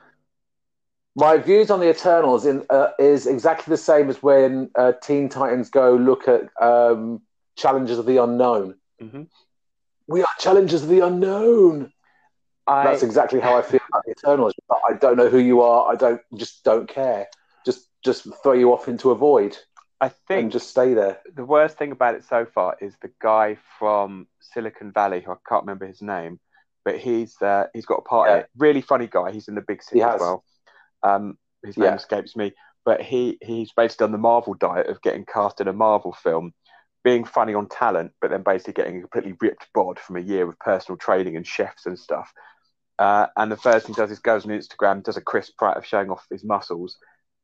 My 1.17 1.37
views 1.39 1.71
on 1.71 1.79
the 1.81 1.89
Eternals 1.89 2.45
in, 2.45 2.67
uh, 2.71 2.91
is 2.99 3.27
exactly 3.27 3.71
the 3.71 3.77
same 3.91 4.11
as 4.11 4.23
when 4.23 4.71
uh, 4.75 4.93
Teen 5.01 5.29
Titans 5.29 5.71
Go 5.71 5.95
look 5.95 6.27
at 6.27 6.43
um, 6.61 7.23
Challenges 7.57 7.99
of 7.99 8.07
the 8.07 8.19
Unknown. 8.19 8.79
Mhm. 9.01 9.29
We 10.09 10.23
are 10.23 10.29
Challengers 10.39 10.83
of 10.83 10.89
the 10.89 11.01
Unknown. 11.01 11.93
I 12.67 12.85
That's 12.85 13.03
exactly 13.03 13.41
how 13.41 13.57
I 13.57 13.63
feel 13.63 13.81
about 13.89 14.05
the 14.05 14.13
Eternals. 14.13 14.55
I 14.89 14.95
don't 14.95 15.17
know 15.17 15.29
who 15.29 15.39
you 15.39 15.61
are. 15.63 15.91
I 15.93 15.97
don't 15.97 16.21
just 16.37 16.65
don't 16.65 16.89
care. 16.89 17.29
Just 17.67 17.89
just 18.03 18.27
throw 18.43 18.53
you 18.53 18.73
off 18.73 18.89
into 18.89 19.11
a 19.11 19.15
void 19.15 19.57
I 20.01 20.07
and 20.07 20.15
think 20.29 20.53
just 20.53 20.69
stay 20.71 20.95
there. 20.95 21.21
the 21.35 21.45
worst 21.45 21.77
thing 21.79 21.93
about 21.93 22.15
it 22.15 22.25
so 22.25 22.45
far 22.45 22.77
is 22.81 22.95
the 23.01 23.11
guy 23.21 23.57
from 23.79 24.27
Silicon 24.41 24.93
Valley, 24.93 25.21
who 25.21 25.33
I 25.33 25.37
can't 25.49 25.63
remember 25.63 25.87
his 25.87 26.03
name, 26.03 26.41
but 26.85 26.99
he's 26.99 27.41
uh, 27.43 27.67
he's 27.75 27.87
got 27.87 27.99
a 27.99 28.03
part 28.03 28.31
in 28.31 28.37
it. 28.39 28.51
Really 28.57 28.81
funny 28.81 29.07
guy. 29.11 29.31
He's 29.31 29.49
in 29.49 29.55
the 29.55 29.63
Big 29.63 29.83
Sick 29.83 30.01
as 30.03 30.21
well. 30.21 30.45
Um, 31.03 31.39
his 31.63 31.77
name 31.77 31.87
Yeah. 31.91 31.95
escapes 31.97 32.35
me, 32.35 32.55
but 32.85 33.01
he 33.03 33.39
he's 33.43 33.73
based 33.73 34.01
on 34.03 34.11
the 34.13 34.19
Marvel 34.19 34.55
diet 34.55 34.87
of 34.89 35.01
getting 35.03 35.25
cast 35.27 35.61
in 35.61 35.69
a 35.69 35.73
Marvel 35.73 36.13
film 36.13 36.53
being 37.05 37.25
funny 37.25 37.55
on 37.55 37.69
talent, 37.69 38.13
but 38.21 38.31
then 38.31 38.43
basically 38.43 38.73
getting 38.73 38.97
a 38.97 39.01
completely 39.01 39.37
ripped 39.41 39.69
bod 39.75 39.99
from 39.99 40.17
a 40.17 40.21
year 40.21 40.49
of 40.49 40.59
personal 40.59 40.97
training 40.97 41.37
and 41.37 41.47
chefs 41.47 41.87
and 41.87 41.99
stuff. 41.99 42.33
Uh, 42.99 43.27
and 43.37 43.53
the 43.53 43.57
first 43.57 43.87
thing 43.87 43.95
he 43.95 44.01
does 44.01 44.11
is 44.11 44.19
goes 44.19 44.45
on 44.45 44.51
Instagram, 44.51 45.03
does 45.03 45.17
a 45.17 45.21
Chris 45.21 45.51
Pratt 45.51 45.77
of 45.77 45.87
showing 45.87 46.11
off 46.11 46.27
his 46.31 46.43
muscles. 46.43 46.97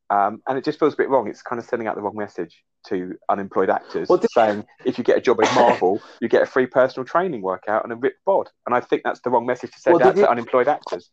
Um, 0.09 0.41
and 0.47 0.57
it 0.57 0.65
just 0.65 0.79
feels 0.79 0.93
a 0.93 0.97
bit 0.97 1.09
wrong. 1.09 1.29
It's 1.29 1.41
kind 1.41 1.59
of 1.59 1.65
sending 1.65 1.87
out 1.87 1.95
the 1.95 2.01
wrong 2.01 2.17
message 2.17 2.63
to 2.87 3.15
unemployed 3.29 3.69
actors, 3.69 4.09
Well, 4.09 4.21
saying 4.33 4.65
if 4.83 4.97
you 4.97 5.03
get 5.03 5.17
a 5.17 5.21
job 5.21 5.41
at 5.41 5.53
Marvel, 5.55 6.01
you 6.19 6.27
get 6.27 6.41
a 6.41 6.45
free 6.45 6.65
personal 6.65 7.05
training 7.05 7.41
workout 7.41 7.83
and 7.83 7.93
a 7.93 7.95
ripped 7.95 8.25
bod. 8.25 8.49
And 8.65 8.75
I 8.75 8.81
think 8.81 9.03
that's 9.03 9.21
the 9.21 9.29
wrong 9.29 9.45
message 9.45 9.71
to 9.71 9.79
send 9.79 9.99
Well, 9.99 10.07
out 10.07 10.15
did 10.15 10.21
to 10.21 10.29
unemployed 10.29 10.67
actors. 10.67 11.09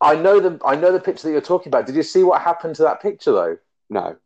I 0.00 0.14
know 0.14 0.38
the 0.38 0.60
I 0.64 0.76
know 0.76 0.92
the 0.92 1.00
picture 1.00 1.24
that 1.24 1.32
you're 1.32 1.40
talking 1.40 1.70
about. 1.70 1.86
Did 1.86 1.96
you 1.96 2.04
see 2.04 2.22
what 2.22 2.40
happened 2.40 2.76
to 2.76 2.82
that 2.82 3.02
picture 3.02 3.32
though? 3.32 3.56
No. 3.90 4.16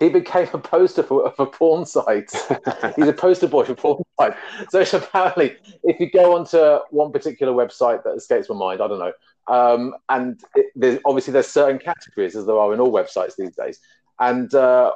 He 0.00 0.08
became 0.08 0.48
a 0.52 0.58
poster 0.58 1.02
for, 1.02 1.30
for 1.36 1.46
porn 1.46 1.86
sites. 1.86 2.46
He's 2.96 3.08
a 3.08 3.12
poster 3.12 3.46
boy 3.46 3.64
for 3.64 3.74
porn 3.74 4.02
sites. 4.18 4.36
So 4.70 4.80
it's 4.80 4.92
apparently, 4.92 5.56
if 5.84 6.00
you 6.00 6.10
go 6.10 6.36
onto 6.36 6.80
one 6.90 7.12
particular 7.12 7.52
website 7.52 8.02
that 8.04 8.10
escapes 8.10 8.48
my 8.48 8.56
mind, 8.56 8.80
I 8.82 8.88
don't 8.88 8.98
know, 8.98 9.12
um, 9.46 9.94
and 10.08 10.40
it, 10.56 10.66
there's, 10.74 10.98
obviously 11.04 11.32
there's 11.32 11.46
certain 11.46 11.78
categories 11.78 12.34
as 12.34 12.46
there 12.46 12.58
are 12.58 12.72
in 12.74 12.80
all 12.80 12.92
websites 12.92 13.36
these 13.36 13.54
days, 13.54 13.78
and 14.18 14.52
uh, 14.54 14.92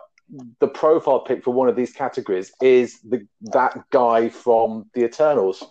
the 0.58 0.68
profile 0.68 1.20
pic 1.20 1.44
for 1.44 1.52
one 1.52 1.68
of 1.68 1.76
these 1.76 1.92
categories 1.92 2.52
is 2.60 3.00
the 3.00 3.26
that 3.52 3.78
guy 3.90 4.28
from 4.28 4.86
the 4.94 5.04
Eternals, 5.04 5.62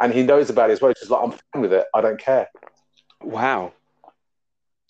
and 0.00 0.12
he 0.12 0.22
knows 0.22 0.50
about 0.50 0.70
it 0.70 0.74
as 0.74 0.80
well. 0.80 0.92
He's 1.00 1.10
like, 1.10 1.22
I'm 1.22 1.32
fine 1.32 1.62
with 1.62 1.72
it. 1.72 1.86
I 1.94 2.00
don't 2.00 2.20
care. 2.20 2.48
Wow. 3.22 3.72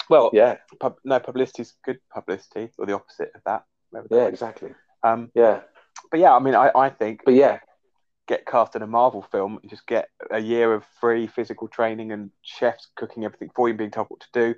Well, 0.08 0.30
Yeah, 0.32 0.56
pub- 0.80 0.98
no, 1.04 1.18
publicity 1.18 1.62
is 1.62 1.74
good 1.84 1.98
publicity, 2.12 2.70
or 2.78 2.86
the 2.86 2.94
opposite 2.94 3.32
of 3.34 3.42
that. 3.46 3.64
The 3.92 4.06
yeah, 4.10 4.26
exactly. 4.26 4.74
Um, 5.02 5.30
Yeah, 5.34 5.60
but 6.10 6.20
yeah, 6.20 6.34
I 6.34 6.38
mean, 6.38 6.54
I, 6.54 6.70
I 6.74 6.90
think 6.90 7.22
but 7.24 7.34
yeah, 7.34 7.58
get 8.26 8.46
cast 8.46 8.76
in 8.76 8.82
a 8.82 8.86
Marvel 8.86 9.22
film 9.30 9.58
and 9.62 9.70
just 9.70 9.86
get 9.86 10.08
a 10.30 10.40
year 10.40 10.74
of 10.74 10.84
free 11.00 11.26
physical 11.26 11.68
training 11.68 12.12
and 12.12 12.30
chefs 12.42 12.88
cooking 12.96 13.24
everything 13.24 13.50
for 13.54 13.68
you 13.68 13.72
and 13.72 13.78
being 13.78 13.90
told 13.90 14.08
what 14.08 14.20
to 14.20 14.28
do. 14.32 14.54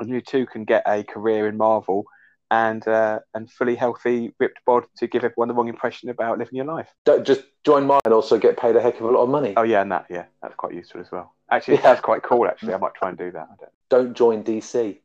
And 0.00 0.10
you 0.10 0.20
too 0.20 0.46
can 0.46 0.64
get 0.64 0.82
a 0.86 1.04
career 1.04 1.46
in 1.48 1.56
Marvel 1.56 2.04
and 2.50 2.86
uh, 2.86 3.20
and 3.34 3.50
fully 3.50 3.74
healthy, 3.74 4.34
ripped 4.38 4.60
bod 4.66 4.84
to 4.98 5.06
give 5.06 5.24
everyone 5.24 5.48
the 5.48 5.54
wrong 5.54 5.68
impression 5.68 6.10
about 6.10 6.38
living 6.38 6.56
your 6.56 6.66
life. 6.66 6.88
don't 7.04 7.26
just 7.26 7.42
join 7.64 7.86
mine 7.86 8.00
and 8.04 8.12
also 8.12 8.38
get 8.38 8.58
paid 8.58 8.76
a 8.76 8.80
heck 8.80 8.96
of 9.00 9.06
a 9.06 9.10
lot 9.10 9.22
of 9.22 9.30
money. 9.30 9.54
Oh 9.56 9.62
yeah, 9.62 9.80
and 9.80 9.90
that 9.90 10.06
yeah, 10.10 10.24
that's 10.42 10.54
quite 10.54 10.74
useful 10.74 11.00
as 11.00 11.10
well. 11.10 11.34
Actually, 11.50 11.76
Yeah. 11.76 11.82
that's 11.94 12.00
quite 12.00 12.22
cool. 12.22 12.46
Actually, 12.46 12.74
I 12.74 12.76
might 12.78 12.94
try 12.94 13.08
and 13.08 13.18
do 13.18 13.30
that. 13.30 13.48
I 13.50 13.54
don't. 13.58 13.72
Don't 13.88 14.14
join 14.14 14.44
DC. 14.44 14.98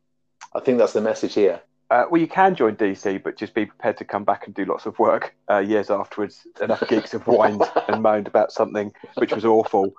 I 0.53 0.59
think 0.59 0.77
that's 0.77 0.93
the 0.93 1.01
message 1.01 1.33
here. 1.35 1.61
Uh, 1.89 2.03
well, 2.11 2.19
you 2.19 2.27
can 2.27 2.53
join 2.53 2.75
DC, 2.75 3.23
but 3.23 3.37
just 3.37 3.53
be 3.53 3.65
prepared 3.65 3.97
to 3.97 4.05
come 4.05 4.25
back 4.25 4.45
and 4.45 4.53
do 4.53 4.65
lots 4.65 4.85
of 4.85 4.99
work 4.99 5.33
uh, 5.49 5.59
years 5.59 5.89
afterwards. 5.89 6.45
Enough 6.61 6.87
geeks 6.89 7.13
have 7.13 7.23
whined 7.23 7.63
and 7.87 8.03
moaned 8.03 8.27
about 8.27 8.51
something 8.51 8.91
which 9.15 9.33
was 9.33 9.45
awful, 9.45 9.93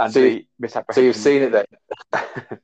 and 0.00 0.12
So 0.12 0.20
the 0.20 0.46
misapprehension. 0.58 0.94
So 0.94 1.06
you've 1.06 1.16
seen 1.16 1.42
it 1.42 1.52
then? 1.52 2.60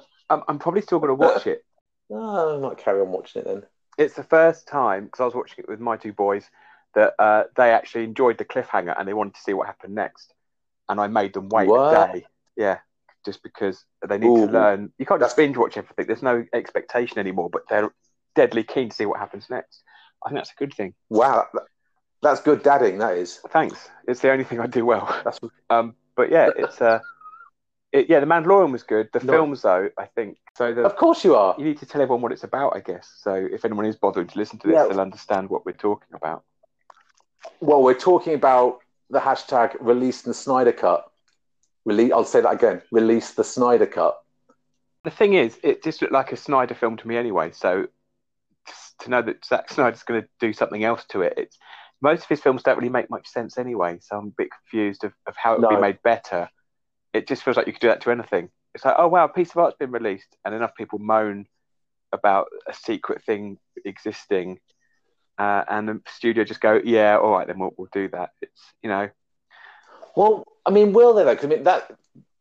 I'm, 0.30 0.42
I'm 0.48 0.58
probably 0.58 0.80
still 0.80 0.98
going 0.98 1.08
to 1.08 1.14
watch 1.14 1.46
it. 1.46 1.62
No, 2.08 2.56
I 2.56 2.58
might 2.58 2.78
carry 2.78 3.02
on 3.02 3.08
watching 3.10 3.42
it 3.42 3.48
then. 3.48 3.62
It's 3.98 4.14
the 4.14 4.24
first 4.24 4.66
time 4.66 5.04
because 5.04 5.20
I 5.20 5.24
was 5.26 5.34
watching 5.34 5.64
it 5.64 5.68
with 5.68 5.80
my 5.80 5.98
two 5.98 6.14
boys 6.14 6.48
that 6.94 7.14
uh, 7.18 7.44
they 7.56 7.70
actually 7.70 8.04
enjoyed 8.04 8.38
the 8.38 8.46
cliffhanger 8.46 8.98
and 8.98 9.06
they 9.06 9.14
wanted 9.14 9.34
to 9.34 9.40
see 9.42 9.52
what 9.52 9.66
happened 9.66 9.94
next, 9.94 10.32
and 10.88 10.98
I 10.98 11.06
made 11.08 11.34
them 11.34 11.50
wait 11.50 11.68
What? 11.68 11.92
a 11.92 12.12
day. 12.12 12.26
Yeah, 12.56 12.78
just 13.26 13.42
because 13.42 13.84
they 14.06 14.16
need 14.16 14.28
Ooh. 14.28 14.46
to 14.46 14.52
learn. 14.52 14.92
You 14.98 15.04
can't 15.04 15.20
just 15.20 15.36
binge 15.36 15.58
watch 15.58 15.76
everything. 15.76 16.06
There's 16.06 16.22
no 16.22 16.44
expectation 16.54 17.18
anymore, 17.18 17.50
but 17.50 17.68
they're 17.68 17.92
deadly 18.34 18.64
keen 18.64 18.88
to 18.90 18.94
see 18.96 19.06
what 19.06 19.18
happens 19.18 19.46
next. 19.50 19.82
I 20.24 20.28
think 20.28 20.38
that's 20.40 20.52
a 20.52 20.58
good 20.58 20.74
thing. 20.74 20.94
Wow, 21.10 21.46
that's 22.22 22.40
good 22.40 22.62
dadding. 22.62 22.98
That 22.98 23.16
is. 23.16 23.40
Thanks. 23.50 23.88
It's 24.06 24.20
the 24.20 24.30
only 24.30 24.44
thing 24.44 24.60
I 24.60 24.66
do 24.66 24.84
well. 24.86 25.06
That's 25.24 25.38
Um, 25.70 25.94
but 26.16 26.30
yeah, 26.30 26.50
it's 26.56 26.80
uh, 26.80 26.98
it, 27.92 28.08
yeah, 28.08 28.20
the 28.20 28.26
Mandalorian 28.26 28.72
was 28.72 28.82
good. 28.82 29.08
The 29.12 29.20
No. 29.20 29.32
films, 29.32 29.62
though, 29.62 29.88
I 29.98 30.06
think 30.06 30.38
so. 30.56 30.72
The, 30.74 30.82
of 30.82 30.96
course 30.96 31.24
you 31.24 31.34
are. 31.34 31.54
you 31.58 31.64
need 31.64 31.78
to 31.78 31.86
tell 31.86 32.00
everyone 32.00 32.22
what 32.22 32.32
it's 32.32 32.44
about, 32.44 32.74
I 32.76 32.80
guess. 32.80 33.10
So 33.18 33.34
if 33.34 33.64
anyone 33.64 33.86
is 33.86 33.96
bothering 33.96 34.28
to 34.28 34.38
listen 34.38 34.58
to 34.60 34.66
this, 34.68 34.74
Yeah. 34.74 34.86
they'll 34.88 35.00
understand 35.00 35.50
what 35.50 35.66
we're 35.66 35.72
talking 35.72 36.14
about. 36.14 36.44
Well, 37.60 37.82
we're 37.82 37.94
talking 37.98 38.34
about 38.34 38.78
the 39.10 39.18
hashtag 39.18 39.76
release 39.80 40.22
the 40.22 40.34
Snyder 40.34 40.72
Cut. 40.72 41.06
Release. 41.84 42.12
I'll 42.12 42.24
say 42.24 42.40
that 42.40 42.50
again. 42.52 42.80
Release 42.92 43.32
the 43.32 43.44
Snyder 43.44 43.86
Cut. 43.86 44.18
The 45.04 45.10
thing 45.10 45.34
is, 45.34 45.58
it 45.62 45.82
just 45.82 46.00
looked 46.00 46.12
like 46.14 46.32
a 46.32 46.36
Snyder 46.36 46.74
film 46.74 46.96
to 46.98 47.08
me 47.08 47.16
anyway. 47.16 47.50
So 47.52 47.88
to 49.00 49.10
know 49.10 49.22
that 49.22 49.44
Zack 49.44 49.70
Snyder's 49.70 50.02
going 50.02 50.22
to 50.22 50.28
do 50.40 50.52
something 50.52 50.84
else 50.84 51.04
to 51.10 51.22
it, 51.22 51.34
it's 51.36 51.58
most 52.00 52.22
of 52.24 52.28
his 52.28 52.40
films 52.40 52.62
don't 52.62 52.76
really 52.76 52.88
make 52.90 53.10
much 53.10 53.28
sense 53.28 53.58
anyway. 53.58 53.98
So 54.00 54.16
I'm 54.16 54.28
a 54.28 54.34
bit 54.36 54.48
confused 54.50 55.04
of, 55.04 55.12
of 55.26 55.34
how 55.36 55.52
it 55.54 55.60
would 55.60 55.68
No. 55.68 55.76
be 55.76 55.80
made 55.80 56.02
better. 56.02 56.48
It 57.12 57.28
just 57.28 57.42
feels 57.42 57.56
like 57.56 57.66
you 57.66 57.72
could 57.72 57.80
do 57.82 57.88
that 57.88 58.00
to 58.02 58.10
anything. 58.10 58.50
It's 58.74 58.84
like, 58.84 58.94
oh 58.98 59.08
wow, 59.08 59.24
a 59.26 59.28
piece 59.28 59.50
of 59.50 59.58
art's 59.58 59.76
been 59.78 59.90
released, 59.92 60.36
and 60.44 60.54
enough 60.54 60.74
people 60.76 60.98
moan 60.98 61.46
about 62.12 62.46
a 62.68 62.74
secret 62.74 63.22
thing 63.24 63.58
existing, 63.84 64.58
uh, 65.38 65.64
and 65.68 65.88
the 65.88 66.00
studio 66.08 66.44
just 66.44 66.60
go, 66.60 66.80
yeah, 66.84 67.18
all 67.18 67.32
right, 67.32 67.46
then 67.46 67.58
we'll, 67.58 67.72
we'll 67.76 67.88
do 67.92 68.08
that. 68.08 68.30
It's 68.40 68.60
you 68.82 68.88
know, 68.88 69.10
Well, 70.16 70.44
I 70.66 70.70
mean, 70.70 70.92
will 70.92 71.14
they 71.14 71.24
though? 71.24 71.34
'Cause 71.36 71.44
I 71.44 71.48
mean, 71.48 71.64
that 71.64 71.90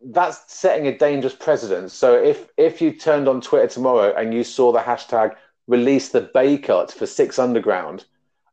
that's 0.03 0.51
setting 0.51 0.87
a 0.87 0.97
dangerous 0.97 1.35
precedent. 1.35 1.91
So 1.91 2.15
if 2.21 2.49
if 2.57 2.81
you 2.81 2.93
turned 2.93 3.27
on 3.27 3.41
Twitter 3.41 3.67
tomorrow 3.67 4.13
and 4.15 4.33
you 4.33 4.43
saw 4.43 4.71
the 4.71 4.79
hashtag 4.79 5.35
release 5.71 6.09
the 6.09 6.21
Bay 6.33 6.57
Cut 6.57 6.91
for 6.91 7.05
Six 7.07 7.39
Underground, 7.39 8.05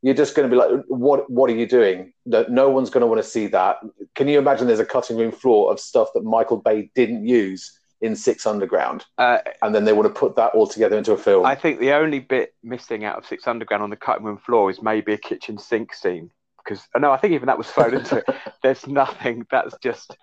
you're 0.03 0.15
just 0.15 0.35
going 0.37 0.49
to 0.49 0.55
be 0.55 0.59
like, 0.59 0.85
what 0.89 1.29
What 1.31 1.51
are 1.51 1.55
you 1.57 1.67
doing? 1.67 2.13
No, 2.25 2.47
no 2.49 2.71
one's 2.71 2.89
going 2.91 3.01
to 3.03 3.07
want 3.07 3.23
to 3.23 3.29
see 3.29 3.49
that. 3.49 3.79
Can 4.15 4.29
you 4.29 4.39
imagine? 4.39 4.67
There's 4.67 4.79
a 4.79 4.87
cutting 4.87 5.17
room 5.17 5.33
floor 5.33 5.71
of 5.73 5.81
stuff 5.81 6.09
that 6.15 6.23
Michael 6.23 6.59
Bay 6.59 6.91
didn't 6.95 7.27
use 7.27 7.79
in 8.01 8.15
Six 8.15 8.47
Underground, 8.47 9.05
uh, 9.19 9.39
and 9.61 9.75
then 9.75 9.85
they 9.85 9.93
want 9.93 10.07
to 10.07 10.21
put 10.21 10.37
that 10.37 10.55
all 10.55 10.69
together 10.69 10.97
into 10.97 11.11
a 11.13 11.19
film. 11.19 11.45
I 11.45 11.57
think 11.57 11.81
the 11.81 11.93
only 11.93 12.21
bit 12.21 12.55
missing 12.63 13.05
out 13.05 13.19
of 13.19 13.27
Six 13.27 13.49
Underground 13.49 13.83
on 13.83 13.91
the 13.91 13.97
cutting 13.97 14.25
room 14.25 14.39
floor 14.39 14.71
is 14.71 14.81
maybe 14.81 15.13
a 15.13 15.19
kitchen 15.19 15.59
sink 15.59 15.93
scene. 15.93 16.31
Because 16.65 16.87
no, 16.97 17.11
I 17.11 17.17
think 17.17 17.33
even 17.35 17.47
that 17.47 17.59
was 17.59 17.67
thrown 17.69 17.95
into 17.95 18.19
it. 18.19 18.25
There's 18.63 18.87
nothing. 18.87 19.47
That's 19.51 19.75
just 19.83 20.17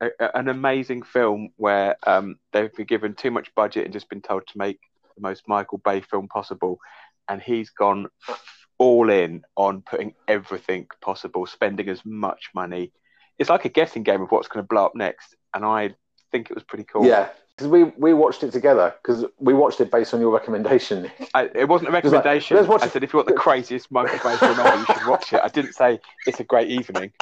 a, 0.00 0.08
a- 0.18 0.36
an 0.36 0.48
amazing 0.48 1.02
film 1.02 1.50
where 1.56 1.96
um, 2.06 2.36
they've 2.52 2.74
been 2.74 2.86
given 2.86 3.14
too 3.14 3.30
much 3.30 3.54
budget 3.54 3.84
and 3.84 3.92
just 3.92 4.08
been 4.08 4.22
told 4.22 4.44
to 4.48 4.58
make 4.58 4.80
the 5.14 5.22
most 5.22 5.48
Michael 5.48 5.78
Bay 5.78 6.00
film 6.00 6.28
possible, 6.28 6.78
and 7.28 7.40
he's 7.40 7.70
gone 7.70 8.08
all 8.78 9.10
in 9.10 9.42
on 9.56 9.82
putting 9.82 10.14
everything 10.26 10.86
possible, 11.00 11.46
spending 11.46 11.88
as 11.88 12.04
much 12.04 12.50
money. 12.54 12.92
It's 13.38 13.50
like 13.50 13.64
a 13.64 13.68
guessing 13.68 14.02
game 14.02 14.22
of 14.22 14.30
what's 14.30 14.48
going 14.48 14.62
to 14.62 14.68
blow 14.68 14.86
up 14.86 14.94
next, 14.94 15.36
and 15.54 15.64
I 15.64 15.94
think 16.30 16.50
it 16.50 16.54
was 16.54 16.64
pretty 16.64 16.84
cool. 16.84 17.06
Yeah, 17.06 17.28
because 17.56 17.68
we 17.68 17.84
we 17.96 18.14
watched 18.14 18.42
it 18.42 18.52
together 18.52 18.94
because 19.02 19.24
we 19.38 19.54
watched 19.54 19.80
it 19.80 19.90
based 19.90 20.14
on 20.14 20.20
your 20.20 20.32
recommendation. 20.32 21.10
I, 21.34 21.50
it 21.54 21.68
wasn't 21.68 21.90
a 21.90 21.92
was 21.92 22.12
like, 22.12 22.24
recommendation. 22.24 22.56
I 22.58 22.88
said 22.88 23.04
if 23.04 23.12
you 23.12 23.18
want 23.18 23.28
the 23.28 23.34
craziest 23.34 23.90
Michael 23.90 24.18
Bay 24.18 24.36
film 24.36 24.58
ever, 24.58 24.78
you 24.78 24.86
should 24.86 25.06
watch 25.06 25.32
it. 25.32 25.40
I 25.42 25.48
didn't 25.48 25.74
say 25.74 26.00
it's 26.26 26.40
a 26.40 26.44
great 26.44 26.68
evening. 26.68 27.12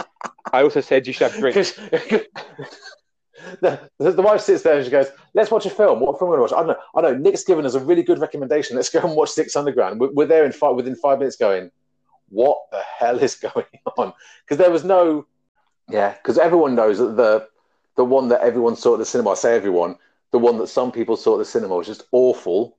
I 0.52 0.62
also 0.62 0.80
said 0.80 1.06
you 1.06 1.12
should 1.12 1.30
have 1.30 1.40
drinks. 1.40 1.78
The, 3.60 3.90
the 3.98 4.22
wife 4.22 4.40
sits 4.40 4.62
there 4.62 4.76
and 4.76 4.84
she 4.84 4.90
goes, 4.90 5.08
"Let's 5.34 5.50
watch 5.50 5.66
a 5.66 5.70
film. 5.70 6.00
What 6.00 6.18
film 6.18 6.30
are 6.30 6.34
we 6.34 6.38
going 6.38 6.48
to 6.48 6.54
watch?" 6.54 6.64
I 6.64 6.66
don't 6.66 6.76
know. 6.76 6.84
I 6.94 7.00
know. 7.02 7.18
Nick's 7.18 7.44
given 7.44 7.66
us 7.66 7.74
a 7.74 7.80
really 7.80 8.02
good 8.02 8.18
recommendation. 8.18 8.76
Let's 8.76 8.90
go 8.90 9.00
and 9.00 9.14
watch 9.16 9.30
Six 9.30 9.56
Underground. 9.56 10.00
We're, 10.00 10.12
we're 10.12 10.26
there 10.26 10.44
in 10.44 10.52
five 10.52 10.76
within 10.76 10.96
five 10.96 11.18
minutes. 11.18 11.36
Going, 11.36 11.70
what 12.28 12.58
the 12.70 12.80
hell 12.80 13.18
is 13.18 13.34
going 13.54 13.66
on? 13.96 14.12
Because 14.44 14.58
there 14.58 14.70
was 14.70 14.84
no, 14.84 15.26
yeah. 15.88 16.14
Because 16.14 16.38
everyone 16.38 16.74
knows 16.74 16.98
that 16.98 17.16
the 17.16 17.48
the 17.96 18.04
one 18.04 18.28
that 18.28 18.40
everyone 18.40 18.76
saw 18.76 18.94
at 18.94 18.98
the 18.98 19.04
cinema. 19.04 19.30
I 19.30 19.34
say 19.34 19.54
everyone. 19.54 19.96
The 20.32 20.38
one 20.38 20.58
that 20.58 20.68
some 20.68 20.92
people 20.92 21.16
saw 21.16 21.34
at 21.34 21.38
the 21.38 21.44
cinema 21.44 21.76
was 21.76 21.86
just 21.86 22.04
awful. 22.12 22.78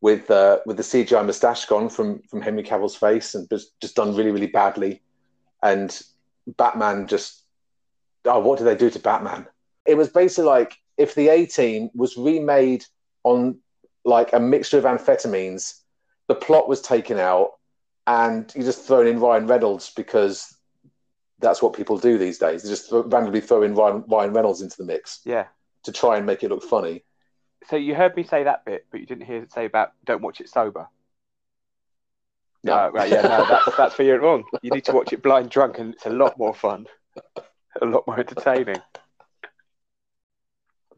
With 0.00 0.30
uh, 0.30 0.60
with 0.64 0.76
the 0.76 0.84
CGI 0.84 1.26
moustache 1.26 1.64
gone 1.64 1.88
from 1.88 2.22
from 2.22 2.40
Henry 2.40 2.62
Cavill's 2.62 2.94
face 2.94 3.34
and 3.34 3.48
just 3.48 3.80
just 3.80 3.96
done 3.96 4.14
really 4.14 4.30
really 4.30 4.46
badly, 4.46 5.02
and 5.62 6.00
Batman 6.46 7.08
just 7.08 7.42
oh 8.24 8.38
what 8.38 8.58
did 8.58 8.64
they 8.64 8.76
do 8.76 8.90
to 8.90 8.98
Batman? 9.00 9.48
It 9.88 9.96
was 9.96 10.08
basically 10.10 10.44
like 10.44 10.76
if 10.96 11.14
the 11.14 11.28
A 11.28 11.46
Team 11.46 11.90
was 11.94 12.16
remade 12.16 12.84
on 13.24 13.58
like 14.04 14.32
a 14.32 14.38
mixture 14.40 14.78
of 14.78 14.84
amphetamines, 14.84 15.80
the 16.28 16.34
plot 16.34 16.68
was 16.68 16.80
taken 16.80 17.18
out, 17.18 17.52
and 18.06 18.52
you 18.54 18.62
just 18.62 18.86
thrown 18.86 19.06
in 19.06 19.18
Ryan 19.18 19.46
Reynolds 19.46 19.90
because 19.96 20.54
that's 21.40 21.62
what 21.62 21.72
people 21.72 21.98
do 21.98 22.18
these 22.18 22.38
days. 22.38 22.62
They 22.62 22.68
just 22.68 22.88
throw, 22.88 23.02
randomly 23.02 23.40
throw 23.40 23.62
in 23.62 23.74
Ryan, 23.74 24.04
Ryan 24.08 24.32
Reynolds 24.32 24.60
into 24.60 24.76
the 24.76 24.84
mix 24.84 25.20
Yeah. 25.24 25.46
to 25.84 25.92
try 25.92 26.16
and 26.16 26.26
make 26.26 26.42
it 26.42 26.48
look 26.50 26.62
funny. 26.64 27.04
So 27.68 27.76
you 27.76 27.94
heard 27.94 28.16
me 28.16 28.24
say 28.24 28.44
that 28.44 28.64
bit, 28.64 28.86
but 28.90 29.00
you 29.00 29.06
didn't 29.06 29.26
hear 29.26 29.42
it 29.42 29.52
say 29.52 29.64
about 29.64 29.92
don't 30.04 30.22
watch 30.22 30.40
it 30.40 30.48
sober. 30.48 30.88
No. 32.64 32.74
Uh, 32.74 32.90
right, 32.92 33.10
yeah, 33.10 33.22
no, 33.22 33.46
that's 33.48 33.76
that's 33.76 33.98
where 33.98 34.06
you're 34.08 34.20
wrong. 34.20 34.44
You 34.62 34.70
need 34.70 34.84
to 34.86 34.92
watch 34.92 35.12
it 35.12 35.22
blind 35.22 35.50
drunk, 35.50 35.78
and 35.78 35.94
it's 35.94 36.06
a 36.06 36.10
lot 36.10 36.36
more 36.38 36.54
fun, 36.54 36.86
a 37.80 37.86
lot 37.86 38.06
more 38.06 38.18
entertaining. 38.18 38.80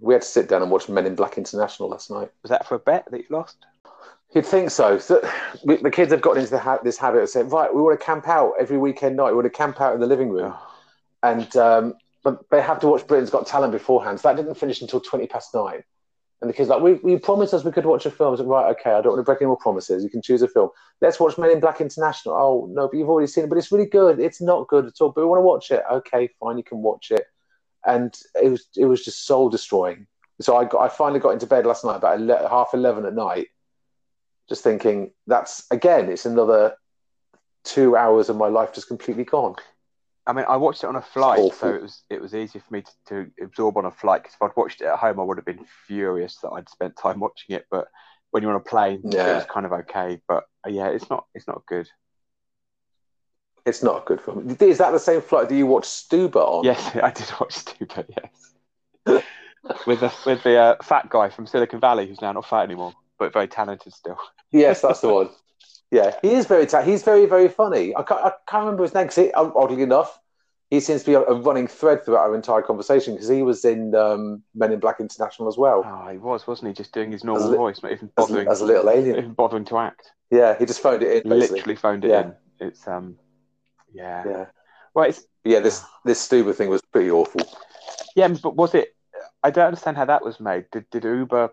We 0.00 0.14
had 0.14 0.23
to 0.23 0.28
sit 0.28 0.49
down 0.49 0.62
and 0.62 0.71
watch 0.71 0.88
Men 0.88 1.07
in 1.07 1.14
Black 1.14 1.38
International 1.38 1.88
last 1.88 2.11
night. 2.11 2.30
Was 2.42 2.50
that 2.50 2.66
for 2.66 2.76
a 2.76 2.78
bet 2.78 3.07
that 3.11 3.19
you 3.19 3.26
lost? 3.30 3.66
You'd 4.35 4.47
think 4.47 4.71
so. 4.71 4.99
so 4.99 5.21
we, 5.64 5.76
the 5.76 5.90
kids 5.90 6.12
have 6.12 6.21
gotten 6.21 6.38
into 6.38 6.52
the 6.52 6.59
ha- 6.59 6.78
this 6.85 6.97
habit 6.97 7.23
of 7.23 7.28
saying, 7.28 7.49
right, 7.49 7.75
we 7.75 7.83
want 7.83 7.99
to 7.99 8.04
camp 8.04 8.28
out 8.28 8.52
every 8.61 8.78
weekend 8.78 9.16
night. 9.16 9.30
We 9.30 9.37
want 9.37 9.47
to 9.47 9.50
camp 9.50 9.80
out 9.80 9.95
in 9.95 10.00
the 10.00 10.07
living 10.07 10.30
room. 10.30 10.52
Oh, 10.54 10.75
And 11.23 11.57
um, 11.57 11.95
but 12.23 12.49
they 12.50 12.61
have 12.61 12.78
to 12.80 12.87
watch 12.87 13.07
Britain's 13.07 13.30
Got 13.30 13.47
Talent 13.47 13.73
beforehand. 13.73 14.21
So 14.21 14.28
that 14.28 14.37
didn't 14.37 14.54
finish 14.54 14.80
until 14.83 15.00
20 15.00 15.26
past 15.26 15.54
nine. 15.54 15.83
And 16.40 16.49
the 16.49 16.54
kids 16.54 16.71
like, 16.71 16.80
we, 16.80 16.95
we 16.95 17.19
promised 17.19 17.52
us 17.52 17.64
we 17.64 17.73
could 17.73 17.85
watch 17.85 18.07
a 18.07 18.11
film. 18.11 18.35
Like, 18.35 18.47
right, 18.47 18.71
okay, 18.71 18.90
I 18.92 19.02
don't 19.02 19.12
want 19.12 19.19
to 19.19 19.25
break 19.25 19.42
any 19.42 19.47
more 19.49 19.59
promises. 19.59 20.02
You 20.02 20.09
can 20.09 20.23
choose 20.23 20.40
a 20.40 20.49
film. 20.49 20.71
Let's 21.00 21.21
watch 21.21 21.37
Men 21.37 21.50
in 21.50 21.61
Black 21.61 21.80
International. 21.80 22.35
Oh, 22.35 22.69
no, 22.71 22.88
but 22.88 22.97
you've 22.97 23.11
already 23.11 23.26
seen 23.26 23.45
it, 23.45 23.50
but 23.50 23.59
it's 23.59 23.71
really 23.71 23.87
good. 23.87 24.19
It's 24.21 24.40
not 24.40 24.69
good 24.69 24.87
at 24.87 24.95
all, 25.00 25.11
but 25.11 25.23
we 25.23 25.26
want 25.26 25.40
to 25.40 25.42
watch 25.42 25.71
it. 25.71 25.83
Okay, 25.92 26.30
fine, 26.40 26.57
you 26.57 26.64
can 26.64 26.78
watch 26.78 27.11
it. 27.11 27.26
And 27.87 28.16
it 28.42 28.49
was 28.50 28.66
it 28.76 28.84
was 28.87 29.04
just 29.04 29.26
soul 29.26 29.49
destroying. 29.49 30.06
So 30.40 30.56
I 30.56 30.64
got 30.64 30.80
I 30.80 30.88
finally 30.88 31.20
got 31.20 31.30
into 31.30 31.46
bed 31.46 31.66
last 31.66 31.84
night 31.84 31.96
about 31.96 32.20
ele- 32.20 32.49
half 32.49 32.70
eleven 32.75 33.04
at 33.06 33.14
night, 33.14 33.49
just 34.49 34.62
thinking 34.62 35.12
that's 35.26 35.66
again 35.70 36.10
it's 36.10 36.26
another 36.26 36.76
two 37.64 37.96
hours 37.96 38.28
of 38.28 38.37
my 38.37 38.49
life 38.49 38.72
just 38.72 38.88
completely 38.88 39.25
gone. 39.25 39.54
I 40.26 40.32
mean, 40.32 40.44
I 40.49 40.56
watched 40.56 40.84
it 40.84 40.87
on 40.87 40.96
a 40.96 41.02
flight, 41.02 41.38
so 41.54 41.75
it 41.75 41.82
was 41.82 42.02
it 42.10 42.20
was 42.20 42.34
easier 42.34 42.60
for 42.60 42.75
me 42.75 42.82
to, 42.82 42.92
to 43.08 43.44
absorb 43.44 43.76
on 43.78 43.87
a 43.87 43.90
flight. 43.90 44.22
Because 44.22 44.34
if 44.34 44.42
I'd 44.42 44.56
watched 44.56 44.80
it 44.80 44.87
at 44.87 44.99
home, 44.99 45.18
I 45.18 45.22
would 45.22 45.38
have 45.38 45.46
been 45.46 45.64
furious 45.87 46.37
that 46.42 46.50
I'd 46.50 46.68
spent 46.68 46.96
time 46.96 47.20
watching 47.26 47.56
it. 47.56 47.66
But 47.70 47.88
when 48.30 48.42
you're 48.42 48.52
on 48.52 48.60
a 48.60 48.64
plane, 48.64 49.00
it 49.32 49.34
was 49.34 49.44
kind 49.46 49.66
of 49.66 49.72
okay. 49.72 50.20
But 50.28 50.44
uh, 50.66 50.70
yeah, 50.70 50.88
it's 50.88 51.08
not 51.10 51.25
it's 51.34 51.49
not 51.49 51.64
good. 51.66 51.88
It's 53.66 53.82
not 53.82 54.02
a 54.02 54.04
good 54.04 54.20
film. 54.20 54.56
Is 54.60 54.78
that 54.78 54.90
the 54.90 54.98
same 54.98 55.20
flight 55.20 55.48
that 55.48 55.54
you 55.54 55.66
watched 55.66 55.90
Stuber 55.90 56.36
on? 56.36 56.64
Yes, 56.64 56.96
I 57.02 57.10
did 57.10 57.30
watch 57.40 57.52
Stupid. 57.52 58.06
Yes, 58.08 59.22
with 59.86 60.00
the 60.00 60.12
with 60.26 60.42
the 60.42 60.56
uh, 60.56 60.76
fat 60.82 61.08
guy 61.10 61.28
from 61.28 61.46
Silicon 61.46 61.80
Valley 61.80 62.06
who's 62.06 62.20
now 62.20 62.32
not 62.32 62.46
fat 62.48 62.62
anymore, 62.62 62.92
but 63.18 63.32
very 63.32 63.48
talented 63.48 63.92
still. 63.92 64.18
Yes, 64.52 64.82
that's 64.82 65.00
the 65.00 65.08
one. 65.12 65.28
Yeah, 65.92 66.16
he 66.22 66.30
is 66.32 66.46
very 66.46 66.66
ta- 66.66 66.82
he's 66.82 67.04
very 67.04 67.26
very 67.26 67.48
funny. 67.48 67.94
I 67.94 68.02
can't, 68.02 68.20
I 68.24 68.32
can't 68.48 68.64
remember 68.64 68.82
his 68.82 68.94
name 68.94 69.06
because 69.06 69.30
oddly 69.34 69.82
enough, 69.82 70.18
he 70.70 70.80
seems 70.80 71.02
to 71.02 71.06
be 71.06 71.14
a, 71.14 71.20
a 71.20 71.34
running 71.40 71.68
thread 71.68 72.04
throughout 72.04 72.22
our 72.28 72.34
entire 72.34 72.62
conversation 72.62 73.14
because 73.14 73.28
he 73.28 73.42
was 73.42 73.64
in 73.64 73.94
um, 73.94 74.42
Men 74.54 74.72
in 74.72 74.80
Black 74.80 74.98
International 74.98 75.48
as 75.48 75.56
well 75.56 75.84
Oh, 75.86 76.10
he 76.10 76.18
was, 76.18 76.46
wasn't 76.48 76.68
he? 76.68 76.74
Just 76.74 76.92
doing 76.92 77.12
his 77.12 77.22
normal 77.22 77.50
li- 77.50 77.56
voice, 77.56 77.80
not 77.82 77.92
even 77.92 78.10
bothering, 78.16 78.48
as 78.48 78.60
a 78.60 78.64
little 78.64 78.90
alien. 78.90 79.18
even 79.18 79.32
bothering 79.34 79.64
to 79.66 79.78
act. 79.78 80.10
Yeah, 80.32 80.56
he 80.58 80.64
just 80.66 80.80
phoned 80.80 81.02
it 81.04 81.24
in. 81.24 81.28
Basically. 81.30 81.58
Literally 81.58 81.76
phoned 81.76 82.04
it 82.04 82.10
Yeah. 82.10 82.20
in. 82.22 82.34
It's 82.68 82.88
um, 82.88 83.16
yeah. 83.92 84.23
Yeah, 84.26 84.47
Well, 84.94 85.09
it's 85.09 85.25
yeah. 85.44 85.61
This 85.61 85.85
this 86.04 86.26
Stuber 86.26 86.54
thing 86.54 86.68
was 86.68 86.82
pretty 86.82 87.11
awful. 87.11 87.40
Yeah, 88.16 88.28
but 88.42 88.56
was 88.56 88.75
it? 88.75 88.94
I 89.42 89.50
don't 89.50 89.66
understand 89.66 89.97
how 89.97 90.04
that 90.06 90.25
was 90.25 90.40
made. 90.40 90.66
Did 90.70 90.88
did 90.90 91.04
Uber 91.04 91.50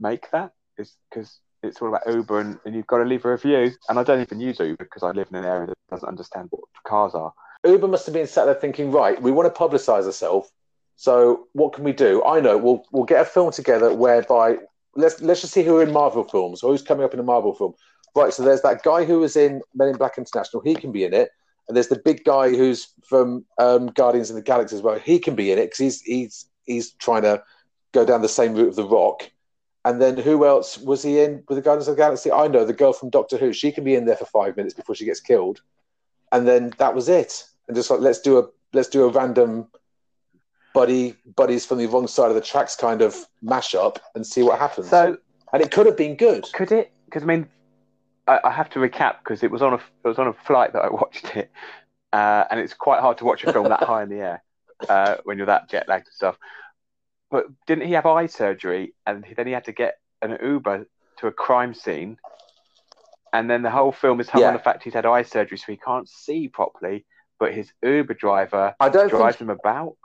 make 0.00 0.30
that? 0.30 0.52
Is 0.76 0.94
because 1.10 1.40
it's 1.62 1.80
all 1.82 1.88
about 1.88 2.06
Uber, 2.06 2.40
and, 2.40 2.58
and 2.64 2.74
you've 2.74 2.86
got 2.86 2.98
to 2.98 3.04
leave 3.04 3.24
a 3.24 3.30
review. 3.30 3.72
And 3.88 3.98
I 3.98 4.04
don't 4.04 4.20
even 4.20 4.40
use 4.40 4.60
Uber 4.60 4.84
because 4.84 5.02
I 5.02 5.10
live 5.10 5.28
in 5.30 5.36
an 5.36 5.44
area 5.44 5.66
that 5.66 5.76
doesn't 5.90 6.08
understand 6.08 6.48
what 6.50 6.62
cars 6.86 7.14
are. 7.14 7.32
Uber 7.64 7.88
must 7.88 8.06
have 8.06 8.14
been 8.14 8.26
sat 8.26 8.44
there 8.44 8.54
thinking, 8.54 8.92
right, 8.92 9.20
we 9.20 9.32
want 9.32 9.52
to 9.52 9.60
publicise 9.60 10.04
ourselves. 10.04 10.50
So 10.96 11.46
what 11.52 11.72
can 11.72 11.84
we 11.84 11.92
do? 11.92 12.24
I 12.24 12.40
know 12.40 12.56
we'll 12.56 12.84
we'll 12.92 13.04
get 13.04 13.20
a 13.20 13.24
film 13.24 13.52
together 13.52 13.94
whereby 13.94 14.58
let's 14.96 15.20
let's 15.20 15.40
just 15.40 15.52
see 15.52 15.62
who 15.62 15.78
are 15.78 15.82
in 15.82 15.92
Marvel 15.92 16.24
films 16.24 16.62
or 16.62 16.72
who's 16.72 16.82
coming 16.82 17.04
up 17.04 17.14
in 17.14 17.20
a 17.20 17.24
Marvel 17.24 17.54
film. 17.54 17.74
Right, 18.16 18.32
so 18.32 18.42
there's 18.42 18.62
that 18.62 18.82
guy 18.82 19.04
who 19.04 19.20
was 19.20 19.36
in 19.36 19.60
Men 19.74 19.88
in 19.88 19.96
Black 19.96 20.18
International. 20.18 20.62
He 20.62 20.74
can 20.74 20.90
be 20.90 21.04
in 21.04 21.14
it, 21.14 21.30
and 21.68 21.76
there's 21.76 21.88
the 21.88 21.98
big 21.98 22.24
guy 22.24 22.50
who's 22.50 22.88
from 23.06 23.44
um, 23.58 23.86
Guardians 23.88 24.30
of 24.30 24.36
the 24.36 24.42
Galaxy 24.42 24.76
as 24.76 24.82
well. 24.82 24.98
He 24.98 25.18
can 25.18 25.34
be 25.34 25.52
in 25.52 25.58
it 25.58 25.66
because 25.66 25.78
he's 25.78 26.00
he's 26.02 26.46
he's 26.64 26.92
trying 26.92 27.22
to 27.22 27.42
go 27.92 28.04
down 28.04 28.22
the 28.22 28.28
same 28.28 28.54
route 28.54 28.68
of 28.68 28.76
the 28.76 28.84
Rock. 28.84 29.30
And 29.84 30.02
then 30.02 30.16
who 30.18 30.44
else 30.44 30.76
was 30.76 31.02
he 31.02 31.20
in 31.20 31.42
with 31.48 31.56
the 31.56 31.62
Guardians 31.62 31.88
of 31.88 31.96
the 31.96 32.02
Galaxy? 32.02 32.32
I 32.32 32.48
know 32.48 32.64
the 32.64 32.72
girl 32.72 32.92
from 32.92 33.10
Doctor 33.10 33.38
Who. 33.38 33.52
She 33.52 33.72
can 33.72 33.84
be 33.84 33.94
in 33.94 34.06
there 34.06 34.16
for 34.16 34.26
five 34.26 34.56
minutes 34.56 34.74
before 34.74 34.94
she 34.94 35.04
gets 35.04 35.20
killed, 35.20 35.60
and 36.32 36.46
then 36.46 36.72
that 36.78 36.94
was 36.94 37.08
it. 37.08 37.44
And 37.68 37.76
just 37.76 37.90
like 37.90 38.00
let's 38.00 38.20
do 38.20 38.38
a 38.38 38.48
let's 38.72 38.88
do 38.88 39.04
a 39.04 39.08
random 39.08 39.68
buddy 40.74 41.14
buddies 41.36 41.64
from 41.64 41.78
the 41.78 41.86
wrong 41.86 42.06
side 42.06 42.28
of 42.28 42.34
the 42.34 42.40
tracks 42.40 42.76
kind 42.76 43.02
of 43.02 43.16
mashup 43.42 43.96
and 44.14 44.26
see 44.26 44.42
what 44.42 44.58
happens. 44.58 44.88
So 44.88 45.16
and 45.52 45.62
it 45.62 45.70
could 45.70 45.86
have 45.86 45.96
been 45.96 46.16
good. 46.16 46.46
could 46.52 46.72
it? 46.72 46.92
Because 47.06 47.22
I 47.22 47.26
mean, 47.26 47.48
I, 48.28 48.40
I 48.44 48.50
have 48.50 48.70
to 48.70 48.78
recap 48.78 49.16
because 49.24 49.42
it 49.42 49.50
was 49.50 49.62
on 49.62 49.72
a 49.74 49.76
it 49.76 50.08
was 50.08 50.18
on 50.18 50.28
a 50.28 50.32
flight 50.32 50.72
that 50.74 50.84
I 50.84 50.90
watched 50.90 51.34
it, 51.36 51.50
uh, 52.12 52.44
and 52.50 52.60
it's 52.60 52.74
quite 52.74 53.00
hard 53.00 53.18
to 53.18 53.24
watch 53.24 53.44
a 53.44 53.52
film 53.52 53.68
that 53.68 53.82
high 53.82 54.02
in 54.02 54.08
the 54.08 54.16
air 54.20 54.42
uh, 54.88 55.16
when 55.24 55.38
you're 55.38 55.46
that 55.46 55.68
jet 55.70 55.88
lagged 55.88 56.06
and 56.06 56.14
stuff. 56.14 56.36
But 57.30 57.46
didn't 57.66 57.86
he 57.86 57.94
have 57.94 58.06
eye 58.06 58.26
surgery, 58.26 58.94
and 59.06 59.24
then 59.36 59.46
he 59.46 59.52
had 59.52 59.64
to 59.64 59.72
get 59.72 59.98
an 60.22 60.38
Uber 60.42 60.86
to 61.18 61.26
a 61.26 61.32
crime 61.32 61.74
scene, 61.74 62.18
and 63.32 63.50
then 63.50 63.62
the 63.62 63.70
whole 63.70 63.92
film 63.92 64.20
is 64.20 64.28
hung 64.28 64.42
Yeah. 64.42 64.48
on 64.48 64.54
the 64.54 64.58
fact 64.60 64.82
he's 64.84 64.94
had 64.94 65.06
eye 65.06 65.22
surgery, 65.22 65.58
so 65.58 65.72
he 65.72 65.76
can't 65.76 66.08
see 66.08 66.48
properly. 66.48 67.04
But 67.38 67.54
his 67.54 67.72
Uber 67.82 68.14
driver 68.14 68.74
I 68.80 68.88
don't 68.88 69.08
drives 69.10 69.36
think 69.36 69.48
him 69.48 69.50
about. 69.50 69.96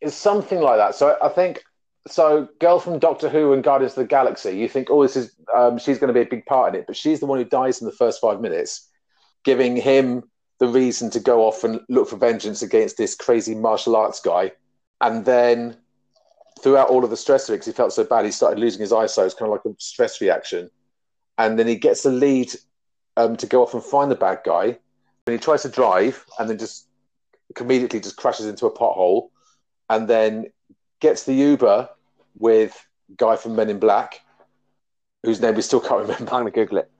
it's 0.00 0.16
something 0.16 0.60
like 0.60 0.78
that. 0.78 0.94
So 0.94 1.16
I 1.22 1.28
think 1.28 1.62
so. 2.08 2.48
Girl 2.58 2.78
from 2.78 2.98
Doctor 2.98 3.28
Who 3.28 3.52
and 3.52 3.62
Guardians 3.62 3.92
of 3.92 3.96
the 3.96 4.04
Galaxy. 4.06 4.56
You 4.56 4.68
think, 4.68 4.88
oh, 4.90 5.02
this 5.02 5.16
is 5.16 5.34
um, 5.54 5.78
she's 5.78 5.98
going 5.98 6.08
to 6.08 6.14
be 6.14 6.26
a 6.26 6.30
big 6.30 6.46
part 6.46 6.74
in 6.74 6.80
it, 6.80 6.86
but 6.86 6.96
she's 6.96 7.20
the 7.20 7.26
one 7.26 7.38
who 7.38 7.44
dies 7.44 7.80
in 7.80 7.86
the 7.86 7.92
first 7.92 8.20
five 8.20 8.40
minutes, 8.40 8.88
giving 9.44 9.76
him 9.76 10.22
the 10.58 10.68
reason 10.68 11.10
to 11.10 11.20
go 11.20 11.46
off 11.46 11.64
and 11.64 11.80
look 11.88 12.08
for 12.08 12.16
vengeance 12.16 12.62
against 12.62 12.96
this 12.98 13.14
crazy 13.14 13.54
martial 13.54 13.96
arts 13.96 14.20
guy, 14.20 14.52
and 15.00 15.24
then 15.24 15.76
throughout 16.60 16.90
all 16.90 17.02
of 17.02 17.10
the 17.10 17.16
stress 17.16 17.48
of 17.48 17.54
it, 17.54 17.56
because 17.56 17.66
he 17.66 17.72
felt 17.72 17.92
so 17.92 18.04
bad, 18.04 18.24
he 18.24 18.30
started 18.30 18.58
losing 18.58 18.80
his 18.80 18.92
eyesight. 18.92 19.26
It's 19.26 19.34
kind 19.34 19.50
of 19.50 19.52
like 19.52 19.64
a 19.64 19.74
stress 19.80 20.20
reaction, 20.20 20.70
and 21.38 21.58
then 21.58 21.66
he 21.66 21.76
gets 21.76 22.02
the 22.02 22.10
lead 22.10 22.52
um, 23.16 23.36
to 23.36 23.46
go 23.46 23.62
off 23.62 23.74
and 23.74 23.82
find 23.82 24.10
the 24.10 24.16
bad 24.16 24.40
guy. 24.44 24.78
And 25.26 25.34
he 25.34 25.38
tries 25.38 25.62
to 25.62 25.68
drive, 25.68 26.24
and 26.38 26.48
then 26.48 26.58
just 26.58 26.86
immediately 27.58 28.00
just 28.00 28.16
crashes 28.16 28.46
into 28.46 28.66
a 28.66 28.70
pothole, 28.70 29.30
and 29.88 30.08
then 30.08 30.46
gets 31.00 31.24
the 31.24 31.34
Uber 31.34 31.88
with 32.38 32.86
guy 33.16 33.36
from 33.36 33.56
Men 33.56 33.70
in 33.70 33.78
Black, 33.78 34.20
whose 35.22 35.40
name 35.40 35.54
we 35.54 35.62
still 35.62 35.80
can't 35.80 36.02
remember. 36.08 36.32
I'm 36.34 36.44
to 36.44 36.50
Google 36.50 36.78
it. 36.78 36.90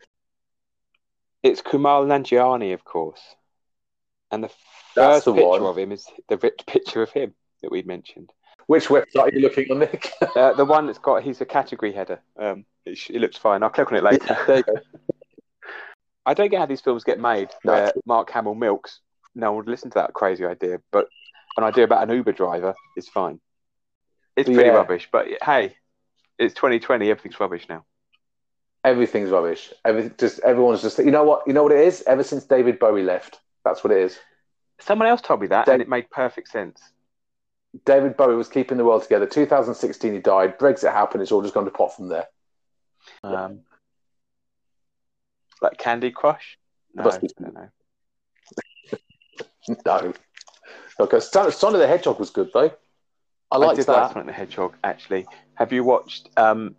It's 1.42 1.62
Kumail 1.62 2.06
Nanjiani, 2.06 2.74
of 2.74 2.84
course. 2.84 3.20
And 4.30 4.44
the 4.44 4.50
first 4.94 5.24
the 5.24 5.32
picture 5.32 5.48
one. 5.48 5.62
of 5.62 5.78
him 5.78 5.92
is 5.92 6.06
the 6.28 6.36
picture 6.38 7.02
of 7.02 7.10
him 7.10 7.34
that 7.62 7.70
we 7.72 7.82
mentioned. 7.82 8.30
Which 8.66 8.86
website 8.88 9.16
are 9.22 9.32
you 9.32 9.40
looking 9.40 9.66
on, 9.70 9.80
Nick? 9.80 10.10
Uh, 10.36 10.52
the 10.52 10.64
one 10.64 10.86
that's 10.86 10.98
got, 10.98 11.22
he's 11.22 11.40
a 11.40 11.44
category 11.46 11.92
header. 11.92 12.20
Um, 12.38 12.64
it, 12.84 12.96
sh- 12.96 13.10
it 13.10 13.20
looks 13.20 13.36
fine. 13.36 13.62
I'll 13.62 13.70
click 13.70 13.90
on 13.90 13.98
it 13.98 14.04
later. 14.04 14.36
there 14.46 14.56
you 14.58 14.62
go. 14.62 14.74
I 16.26 16.34
don't 16.34 16.50
get 16.50 16.60
how 16.60 16.66
these 16.66 16.80
films 16.80 17.02
get 17.02 17.18
made 17.18 17.48
No. 17.64 17.72
where 17.72 17.92
Mark 18.06 18.30
Hamill 18.30 18.54
milks. 18.54 19.00
No 19.34 19.50
one 19.52 19.64
would 19.64 19.68
listen 19.68 19.90
to 19.90 19.94
that 19.96 20.12
crazy 20.12 20.44
idea, 20.44 20.80
but 20.92 21.08
an 21.56 21.64
idea 21.64 21.84
about 21.84 22.08
an 22.08 22.14
Uber 22.14 22.32
driver 22.32 22.74
is 22.96 23.08
fine. 23.08 23.40
It's 24.36 24.48
pretty 24.48 24.68
Yeah. 24.68 24.74
rubbish, 24.76 25.08
but 25.12 25.26
hey, 25.42 25.76
it's 26.38 26.54
2020. 26.54 27.10
Everything's 27.10 27.38
rubbish 27.40 27.68
now. 27.68 27.84
Everything's 28.84 29.30
rubbish. 29.30 29.72
Everything, 29.84 30.14
just 30.18 30.40
everyone's 30.40 30.80
just. 30.82 30.98
You 30.98 31.10
know 31.10 31.24
what? 31.24 31.46
You 31.46 31.52
know 31.52 31.62
what 31.62 31.72
it 31.72 31.80
is. 31.86 32.02
Ever 32.06 32.22
since 32.22 32.44
David 32.44 32.78
Bowie 32.78 33.02
left, 33.02 33.40
that's 33.64 33.84
what 33.84 33.92
it 33.92 33.98
is. 33.98 34.18
Someone 34.78 35.08
else 35.08 35.20
told 35.20 35.40
me 35.42 35.48
that, 35.48 35.66
Dave- 35.66 35.74
and 35.74 35.82
it 35.82 35.88
made 35.88 36.08
perfect 36.10 36.48
sense. 36.48 36.80
David 37.84 38.16
Bowie 38.16 38.34
was 38.36 38.48
keeping 38.48 38.78
the 38.78 38.84
world 38.84 39.02
together. 39.02 39.26
2016, 39.26 40.12
he 40.14 40.18
died. 40.18 40.58
Brexit 40.58 40.92
happened. 40.92 41.22
It's 41.22 41.30
all 41.30 41.42
just 41.42 41.52
gone 41.54 41.66
to 41.66 41.70
pot 41.70 41.94
from 41.94 42.08
there. 42.08 42.26
Um, 43.22 43.60
like 45.60 45.76
Candy 45.78 46.10
Crush? 46.10 46.58
No, 46.94 47.04
Must 47.04 47.18
I 47.18 47.20
be- 47.20 47.28
don't. 47.38 47.70
No. 49.86 50.12
Okay, 50.98 51.20
Son- 51.20 51.46
of 51.46 51.78
the 51.80 51.86
Hedgehog 51.86 52.18
was 52.18 52.30
good 52.30 52.50
though. 52.52 52.72
I 53.52 53.56
I 53.56 53.58
liked 53.58 53.76
did 53.76 53.86
that. 53.86 53.92
like 53.96 54.12
Sonic 54.12 54.26
the 54.26 54.32
Hedgehog, 54.32 54.76
actually. 54.84 55.26
Have 55.54 55.72
you 55.72 55.82
watched, 55.84 56.28
um, 56.36 56.76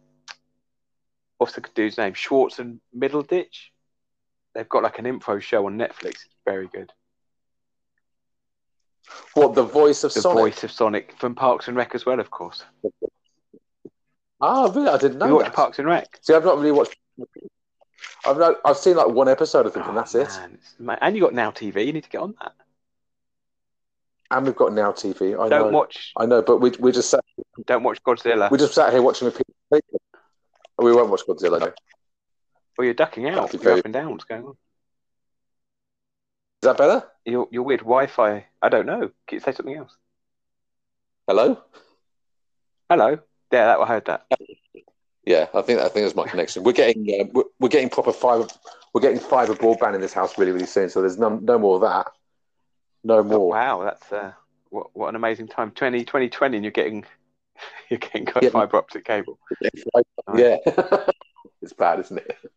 what's 1.37 1.53
the 1.53 1.61
dude's 1.75 1.97
name? 1.97 2.13
Schwartz 2.13 2.59
and 2.59 2.79
Middleditch? 2.97 3.69
They've 4.53 4.67
got 4.69 4.83
like 4.83 4.99
an 4.99 5.05
info 5.05 5.39
show 5.39 5.65
on 5.65 5.77
Netflix. 5.77 6.09
It's 6.25 6.27
very 6.45 6.67
good. 6.67 6.91
What 9.33 9.55
the 9.55 9.63
voice 9.63 10.03
of 10.03 10.13
The 10.13 10.21
Sonic? 10.21 10.37
voice 10.37 10.63
of 10.63 10.71
Sonic 10.71 11.13
from 11.17 11.35
Parks 11.35 11.67
and 11.67 11.75
Rec 11.75 11.93
as 11.95 12.05
well, 12.05 12.19
of 12.19 12.31
course. 12.31 12.63
Ah, 14.39 14.71
really? 14.73 14.87
I 14.89 14.97
didn't 14.97 15.17
know 15.19 15.35
watch 15.35 15.45
that. 15.45 15.53
Parks 15.53 15.79
and 15.79 15.87
Rec? 15.87 16.19
See, 16.21 16.33
I've 16.33 16.45
not 16.45 16.57
really 16.57 16.71
watched. 16.71 16.95
I've 18.25 18.37
not, 18.37 18.57
I've 18.65 18.77
seen 18.77 18.95
like 18.95 19.07
one 19.09 19.27
episode, 19.27 19.67
I 19.67 19.69
think, 19.69 19.85
and 19.85 19.97
Oh, 19.97 19.99
that's 19.99 20.15
it. 20.15 20.27
man, 20.29 20.53
it's- 20.53 20.97
And 21.01 21.15
you 21.15 21.21
got 21.21 21.33
Now 21.33 21.51
TV. 21.51 21.85
You 21.85 21.93
need 21.93 22.03
to 22.03 22.09
get 22.09 22.21
on 22.21 22.35
that. 22.41 22.53
And 24.31 24.45
we've 24.45 24.55
got 24.55 24.73
Now 24.73 24.91
TV. 24.93 25.33
I 25.33 25.49
Don't 25.49 25.71
know. 25.71 25.77
watch. 25.77 26.13
I 26.17 26.25
know, 26.25 26.41
but 26.41 26.57
we 26.57 26.71
we 26.79 26.91
just 26.91 27.09
sat, 27.09 27.23
Don't 27.65 27.83
watch 27.83 28.01
Godzilla. 28.03 28.49
we 28.49 28.57
just 28.57 28.73
sat 28.73 28.91
here 28.93 29.01
watching 29.01 29.27
a 29.27 29.31
piece. 29.31 29.81
We 30.77 30.93
won't 30.93 31.09
watch 31.09 31.21
Godzilla. 31.27 31.59
No. 31.59 31.73
Well, 32.77 32.85
you're 32.85 32.93
ducking 32.93 33.27
out. 33.27 33.53
You're 33.53 33.77
up 33.77 33.85
and 33.85 33.93
down. 33.93 34.11
What's 34.11 34.23
going 34.23 34.43
on? 34.45 34.51
Is 36.63 36.67
that 36.67 36.77
better? 36.77 37.03
Your 37.25 37.47
your 37.51 37.63
weird 37.63 37.81
Wi-Fi. 37.81 38.45
I 38.61 38.69
don't 38.69 38.85
know. 38.85 39.11
Can 39.27 39.35
you 39.35 39.39
say 39.41 39.51
something 39.51 39.75
else? 39.75 39.95
Hello. 41.27 41.61
Hello. 42.89 43.19
Yeah, 43.51 43.65
that 43.65 43.79
I 43.79 43.85
heard 43.85 44.05
that. 44.05 44.25
Yeah, 45.25 45.47
I 45.53 45.61
think 45.61 45.79
I 45.81 45.89
think 45.89 46.05
that's 46.05 46.15
my 46.15 46.27
connection. 46.27 46.63
We're 46.63 46.71
getting 46.71 47.05
uh, 47.19 47.25
we're, 47.33 47.43
we're 47.59 47.69
getting 47.69 47.89
proper 47.89 48.13
fiber 48.13 48.47
we're 48.93 49.01
getting 49.01 49.19
fiber 49.19 49.53
broadband 49.55 49.95
in 49.95 50.01
this 50.01 50.13
house 50.13 50.37
really 50.37 50.51
really 50.51 50.65
soon. 50.65 50.89
So 50.89 51.01
there's 51.01 51.17
no 51.17 51.29
no 51.29 51.59
more 51.59 51.75
of 51.75 51.81
that. 51.81 52.11
No 53.03 53.17
Oh, 53.19 53.23
more. 53.23 53.49
wow, 53.51 53.83
that's 53.83 54.11
uh, 54.11 54.31
what 54.69 54.87
what 54.93 55.09
an 55.09 55.15
amazing 55.15 55.47
time. 55.47 55.71
20, 55.71 56.03
2020 56.05 56.57
and 56.57 56.63
you're 56.63 56.71
getting 56.71 57.05
you're 57.89 57.99
getting 57.99 58.25
got 58.25 58.43
Yeah. 58.43 58.49
fiber 58.49 58.77
optic 58.77 59.05
cable. 59.05 59.39
Yeah, 60.35 60.57
it's 61.61 61.73
bad, 61.73 61.99
isn't 61.99 62.17
it? 62.17 62.37
The 62.43 62.49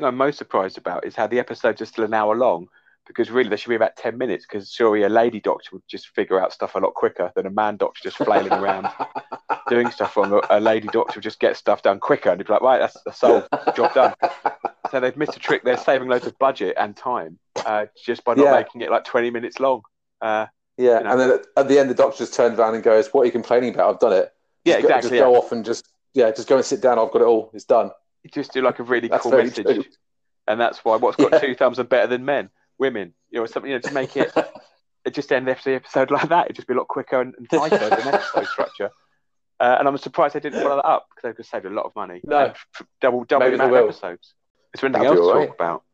thing 0.00 0.04
I'm 0.04 0.16
most 0.16 0.38
surprised 0.38 0.78
about 0.78 1.04
is 1.06 1.16
how 1.16 1.26
the 1.26 1.38
episodes 1.38 1.80
are 1.82 1.86
still 1.86 2.04
an 2.04 2.14
hour 2.14 2.34
long 2.36 2.68
because 3.12 3.30
really 3.30 3.48
there 3.48 3.58
should 3.58 3.68
be 3.68 3.74
about 3.76 3.96
10 3.96 4.16
minutes 4.18 4.44
because 4.46 4.70
surely 4.70 5.02
a 5.02 5.08
lady 5.08 5.40
doctor 5.40 5.68
would 5.72 5.82
just 5.88 6.08
figure 6.08 6.40
out 6.40 6.52
stuff 6.52 6.74
a 6.74 6.78
lot 6.78 6.94
quicker 6.94 7.30
than 7.36 7.46
a 7.46 7.50
man 7.50 7.76
doctor 7.76 8.00
just 8.02 8.16
flailing 8.16 8.52
around 8.52 8.88
doing 9.68 9.90
stuff 9.90 10.16
wrong. 10.16 10.40
A, 10.50 10.60
lady 10.60 10.88
doctor 10.88 11.16
would 11.18 11.22
just 11.22 11.40
get 11.40 11.56
stuff 11.56 11.82
done 11.82 12.00
quicker 12.00 12.30
and 12.30 12.44
be 12.44 12.52
like, 12.52 12.62
right, 12.62 12.78
that's, 12.78 12.96
that's 13.04 13.18
solved, 13.18 13.48
job 13.76 13.92
done. 13.94 14.14
So 14.90 15.00
they've 15.00 15.16
missed 15.16 15.34
a 15.36 15.38
trick. 15.38 15.64
They're 15.64 15.78
saving 15.78 16.08
loads 16.08 16.26
of 16.26 16.38
budget 16.38 16.76
and 16.78 16.94
time 16.94 17.38
uh, 17.64 17.86
just 18.04 18.24
by 18.24 18.34
not 18.34 18.44
Yeah. 18.44 18.52
making 18.52 18.82
it 18.82 18.90
like 18.90 19.04
20 19.04 19.30
minutes 19.30 19.58
long. 19.58 19.80
Uh, 20.20 20.46
Yeah, 20.76 20.98
You 20.98 21.04
know. 21.04 21.10
and 21.12 21.20
then 21.20 21.38
at, 21.56 21.68
the 21.68 21.78
end, 21.78 21.88
the 21.88 21.94
doctor 21.94 22.18
just 22.18 22.34
turns 22.34 22.58
around 22.58 22.74
and 22.74 22.82
goes, 22.84 23.08
"What 23.08 23.22
are 23.22 23.24
you 23.24 23.32
complaining 23.32 23.72
about? 23.72 23.94
I've 23.94 24.00
done 24.00 24.12
it." 24.12 24.30
yeah, 24.66 24.74
Just 24.74 24.82
go- 24.82 24.88
exactly. 24.88 25.02
Just 25.10 25.14
yeah. 25.14 25.20
go 25.24 25.36
off 25.36 25.50
and 25.52 25.64
just 25.64 25.88
yeah, 26.12 26.30
just 26.30 26.46
go 26.46 26.56
and 26.56 26.64
sit 26.64 26.82
down. 26.82 26.98
I've 26.98 27.10
got 27.10 27.22
it 27.22 27.26
all. 27.26 27.50
It's 27.54 27.64
done. 27.64 27.90
You 28.22 28.28
just 28.30 28.52
do 28.52 28.60
like 28.60 28.80
a 28.80 28.82
really 28.82 29.08
cool 29.08 29.32
message. 29.32 29.64
true. 29.64 29.84
And 30.46 30.60
that's 30.60 30.84
why 30.84 30.96
what's 30.96 31.16
got 31.16 31.32
Yeah. 31.32 31.38
two 31.38 31.54
thumbs 31.54 31.78
are 31.78 31.84
better 31.84 32.08
than 32.08 32.26
men, 32.26 32.50
women, 32.82 33.14
you 33.30 33.38
know, 33.38 33.46
something, 33.46 33.70
you 33.70 33.76
know, 33.78 33.80
to 33.80 33.94
make 33.94 34.16
it, 34.16 34.32
it 35.04 35.14
just 35.14 35.30
end 35.32 35.46
the 35.46 35.74
episode 35.74 36.10
like 36.10 36.28
that. 36.28 36.46
It'd 36.46 36.56
just 36.56 36.66
be 36.66 36.74
a 36.74 36.76
lot 36.76 36.88
quicker 36.88 37.20
and, 37.20 37.32
and 37.38 37.48
tighter 37.48 37.78
than 37.78 38.08
episode 38.08 38.46
structure. 38.46 38.90
Uh, 39.60 39.76
and 39.78 39.86
I'm 39.86 39.96
surprised 39.98 40.34
they 40.34 40.40
didn't 40.40 40.60
follow 40.60 40.76
that 40.76 40.84
up 40.84 41.06
because 41.08 41.22
they 41.22 41.28
could 41.28 41.46
have 41.46 41.46
saved 41.46 41.66
a 41.66 41.70
lot 41.70 41.86
of 41.86 41.94
money. 41.94 42.20
No. 42.24 42.46
F- 42.46 42.82
double, 43.00 43.22
double 43.22 43.46
the 43.46 43.54
amount 43.54 43.72
of 43.72 43.84
episodes. 43.84 44.34
Is 44.74 44.80
there 44.80 44.88
anything 44.88 45.04
That'd 45.04 45.18
else 45.18 45.28
to 45.28 45.38
all 45.38 45.46
talk 45.46 45.54
about? 45.54 45.84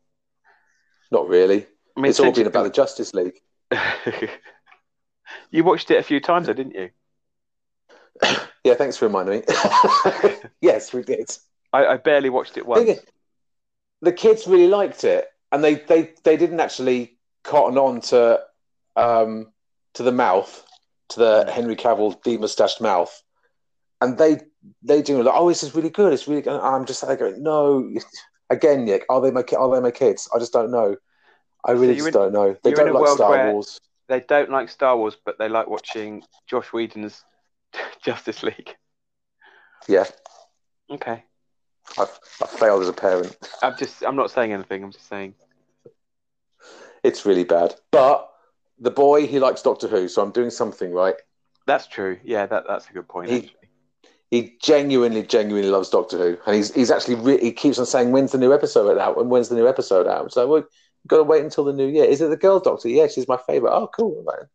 Not 1.10 1.28
really. 1.28 1.66
I 1.94 2.00
mean, 2.00 2.08
it's 2.10 2.20
all 2.20 2.32
been 2.32 2.46
about 2.46 2.64
the 2.64 2.70
Justice 2.70 3.12
League. 3.12 3.38
you 5.50 5.64
watched 5.64 5.90
it 5.90 5.98
a 5.98 6.02
few 6.02 6.20
times, 6.20 6.46
though, 6.46 6.54
didn't 6.54 6.74
you? 6.74 6.90
Yeah, 8.64 8.74
thanks 8.74 8.98
for 8.98 9.06
reminding 9.06 9.40
me. 9.40 9.44
yes, 10.60 10.92
we 10.92 11.02
did. 11.02 11.30
I, 11.72 11.86
I 11.86 11.96
barely 11.96 12.28
watched 12.28 12.58
it 12.58 12.66
once. 12.66 12.98
The 14.02 14.12
kids 14.12 14.46
really 14.46 14.66
liked 14.66 15.04
it, 15.04 15.26
and 15.52 15.62
they 15.62 15.74
they 15.74 16.14
they 16.24 16.36
didn't 16.36 16.60
actually 16.60 17.18
cotton 17.44 17.78
on 17.78 18.00
to 18.00 18.40
um 18.96 19.52
to 19.94 20.02
the 20.02 20.12
mouth, 20.12 20.64
to 21.10 21.20
the 21.20 21.50
Henry 21.50 21.76
Cavill 21.76 22.20
demustached 22.22 22.80
mouth, 22.80 23.22
and 24.00 24.18
they 24.18 24.40
they 24.82 25.02
do 25.02 25.22
like, 25.22 25.34
oh, 25.36 25.48
this 25.48 25.62
is 25.62 25.74
really 25.74 25.90
good. 25.90 26.12
It's 26.12 26.28
really 26.28 26.42
good. 26.42 26.60
I'm 26.60 26.84
just 26.84 27.02
like, 27.02 27.18
going, 27.18 27.42
no. 27.42 27.90
Again, 28.50 28.86
Nick, 28.86 29.04
are 29.10 29.20
they 29.20 29.30
my 29.30 29.44
are 29.58 29.74
they 29.74 29.80
my 29.80 29.90
kids? 29.90 30.26
I 30.34 30.38
just 30.38 30.54
don't 30.54 30.70
know. 30.70 30.96
I 31.64 31.72
really 31.72 31.88
you're 31.88 31.96
just 31.96 32.08
in- 32.08 32.12
don't 32.14 32.32
know. 32.32 32.56
They 32.62 32.72
don't 32.72 32.94
like 32.94 33.08
Star 33.08 33.52
Wars. 33.52 33.78
They 34.08 34.20
don't 34.20 34.50
like 34.50 34.70
Star 34.70 34.96
Wars, 34.96 35.18
but 35.22 35.38
they 35.38 35.50
like 35.50 35.68
watching 35.68 36.22
Joss 36.46 36.72
Whedon's 36.72 37.22
Justice 38.02 38.42
League. 38.42 38.74
Yeah, 39.86 40.06
Okay. 40.90 41.24
I've, 41.98 42.18
I've 42.42 42.50
failed 42.50 42.82
as 42.82 42.88
a 42.88 42.92
parent. 42.92 43.36
I'm 43.62 43.76
just, 43.76 44.02
I'm 44.04 44.16
not 44.16 44.30
saying 44.30 44.52
anything. 44.52 44.82
I'm 44.84 44.92
just 44.92 45.08
saying. 45.08 45.34
It's 47.02 47.24
really 47.24 47.44
bad. 47.44 47.74
But 47.90 48.28
the 48.78 48.90
boy, 48.90 49.26
he 49.26 49.38
likes 49.38 49.62
Doctor 49.62 49.88
Who, 49.88 50.08
so 50.08 50.22
I'm 50.22 50.32
doing 50.32 50.50
something 50.50 50.92
right. 50.92 51.14
That's 51.66 51.86
true. 51.86 52.18
Yeah, 52.24 52.46
that, 52.46 52.64
that's 52.66 52.88
a 52.88 52.92
good 52.92 53.08
point. 53.08 53.30
He- 53.30 53.36
actually. 53.36 53.54
He 54.30 54.58
genuinely, 54.60 55.22
genuinely 55.22 55.70
loves 55.70 55.88
Doctor 55.88 56.18
Who, 56.18 56.36
and 56.44 56.54
he's 56.54 56.74
he's 56.74 56.90
actually 56.90 57.14
re- 57.14 57.40
he 57.40 57.50
keeps 57.50 57.78
on 57.78 57.86
saying, 57.86 58.10
"When's 58.10 58.32
the 58.32 58.36
new 58.36 58.52
episode 58.52 58.98
out? 58.98 59.16
And 59.16 59.30
when's 59.30 59.48
the 59.48 59.54
new 59.54 59.66
episode 59.66 60.06
out?" 60.06 60.30
So 60.34 60.46
well, 60.46 60.58
you've 60.58 61.08
got 61.08 61.16
to 61.16 61.22
wait 61.22 61.42
until 61.42 61.64
the 61.64 61.72
new 61.72 61.86
year. 61.86 62.04
Is 62.04 62.20
it 62.20 62.28
the 62.28 62.36
girl 62.36 62.60
Doctor? 62.60 62.90
Yeah, 62.90 63.06
she's 63.06 63.26
my 63.26 63.38
favorite. 63.38 63.72
Oh, 63.72 63.86
cool, 63.88 64.22
man. 64.26 64.46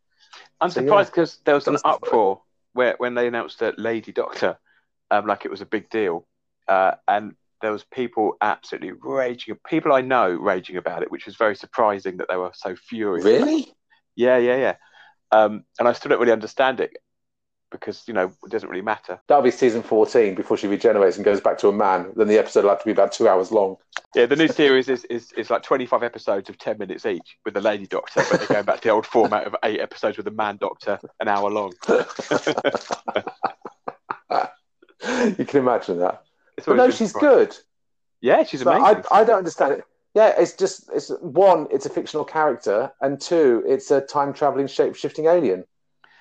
I'm 0.60 0.70
So, 0.70 0.80
surprised 0.80 1.10
because 1.10 1.38
there 1.44 1.56
was 1.56 1.66
an 1.66 1.78
uproar 1.84 2.40
where 2.72 2.94
when 2.98 3.14
they 3.14 3.26
announced 3.26 3.58
that 3.58 3.76
Lady 3.76 4.12
Doctor, 4.12 4.58
um, 5.10 5.26
like 5.26 5.44
it 5.44 5.50
was 5.50 5.60
a 5.60 5.66
big 5.66 5.90
deal, 5.90 6.24
uh, 6.68 6.92
and 7.08 7.34
there 7.60 7.72
was 7.72 7.84
people 7.84 8.36
absolutely 8.40 8.92
raging. 8.92 9.56
People 9.66 9.92
I 9.92 10.00
know 10.00 10.30
raging 10.30 10.76
about 10.76 11.02
it, 11.02 11.10
which 11.10 11.26
was 11.26 11.36
very 11.36 11.56
surprising 11.56 12.18
that 12.18 12.28
they 12.28 12.36
were 12.36 12.52
so 12.54 12.76
furious. 12.76 13.24
Really? 13.24 13.72
Yeah, 14.16 14.38
yeah, 14.38 14.56
yeah. 14.56 14.76
Um, 15.30 15.64
and 15.78 15.88
I 15.88 15.92
still 15.92 16.10
don't 16.10 16.20
really 16.20 16.32
understand 16.32 16.80
it 16.80 16.96
because 17.74 18.04
you 18.06 18.14
know 18.14 18.30
it 18.44 18.50
doesn't 18.50 18.68
really 18.68 18.82
matter. 18.82 19.20
That'll 19.26 19.42
be 19.42 19.50
season 19.50 19.82
fourteen 19.82 20.34
before 20.34 20.56
she 20.56 20.66
regenerates 20.68 21.16
and 21.16 21.24
goes 21.24 21.40
back 21.40 21.58
to 21.58 21.68
a 21.68 21.72
man. 21.72 22.12
Then 22.16 22.28
the 22.28 22.38
episode 22.38 22.62
will 22.62 22.70
have 22.70 22.78
to 22.80 22.84
be 22.84 22.92
about 22.92 23.12
two 23.12 23.28
hours 23.28 23.50
long. 23.50 23.76
Yeah, 24.14 24.26
the 24.26 24.36
new 24.36 24.46
series 24.48 24.88
is, 24.88 25.04
is, 25.06 25.32
is 25.32 25.50
like 25.50 25.64
25 25.64 26.04
episodes 26.04 26.48
of 26.48 26.56
10 26.56 26.78
minutes 26.78 27.04
each 27.04 27.36
with 27.44 27.54
the 27.54 27.60
lady 27.60 27.86
doctor, 27.86 28.22
but 28.30 28.38
they're 28.38 28.48
going 28.48 28.64
back 28.64 28.76
to 28.76 28.88
the 28.88 28.90
old 28.90 29.06
format 29.06 29.44
of 29.44 29.56
eight 29.64 29.80
episodes 29.80 30.16
with 30.16 30.24
the 30.24 30.30
man 30.30 30.56
doctor, 30.56 31.00
an 31.18 31.26
hour 31.26 31.50
long. 31.50 31.72
you 35.36 35.44
can 35.44 35.60
imagine 35.60 35.98
that. 35.98 36.22
But 36.56 36.76
no, 36.76 36.90
she's 36.90 37.12
surprising. 37.12 37.38
good. 37.38 37.56
Yeah, 38.20 38.44
she's 38.44 38.62
But 38.64 38.76
amazing. 38.76 39.04
I, 39.10 39.20
I 39.20 39.24
don't 39.24 39.38
understand 39.38 39.72
it. 39.74 39.84
Yeah, 40.14 40.32
it's 40.38 40.54
just 40.54 40.88
it's 40.94 41.10
one, 41.20 41.66
it's 41.70 41.86
a 41.86 41.90
fictional 41.90 42.24
character, 42.24 42.92
and 43.00 43.20
two, 43.20 43.64
it's 43.66 43.90
a 43.90 44.00
time 44.00 44.32
traveling 44.32 44.68
shape 44.68 44.94
shifting 44.94 45.26
alien. 45.26 45.64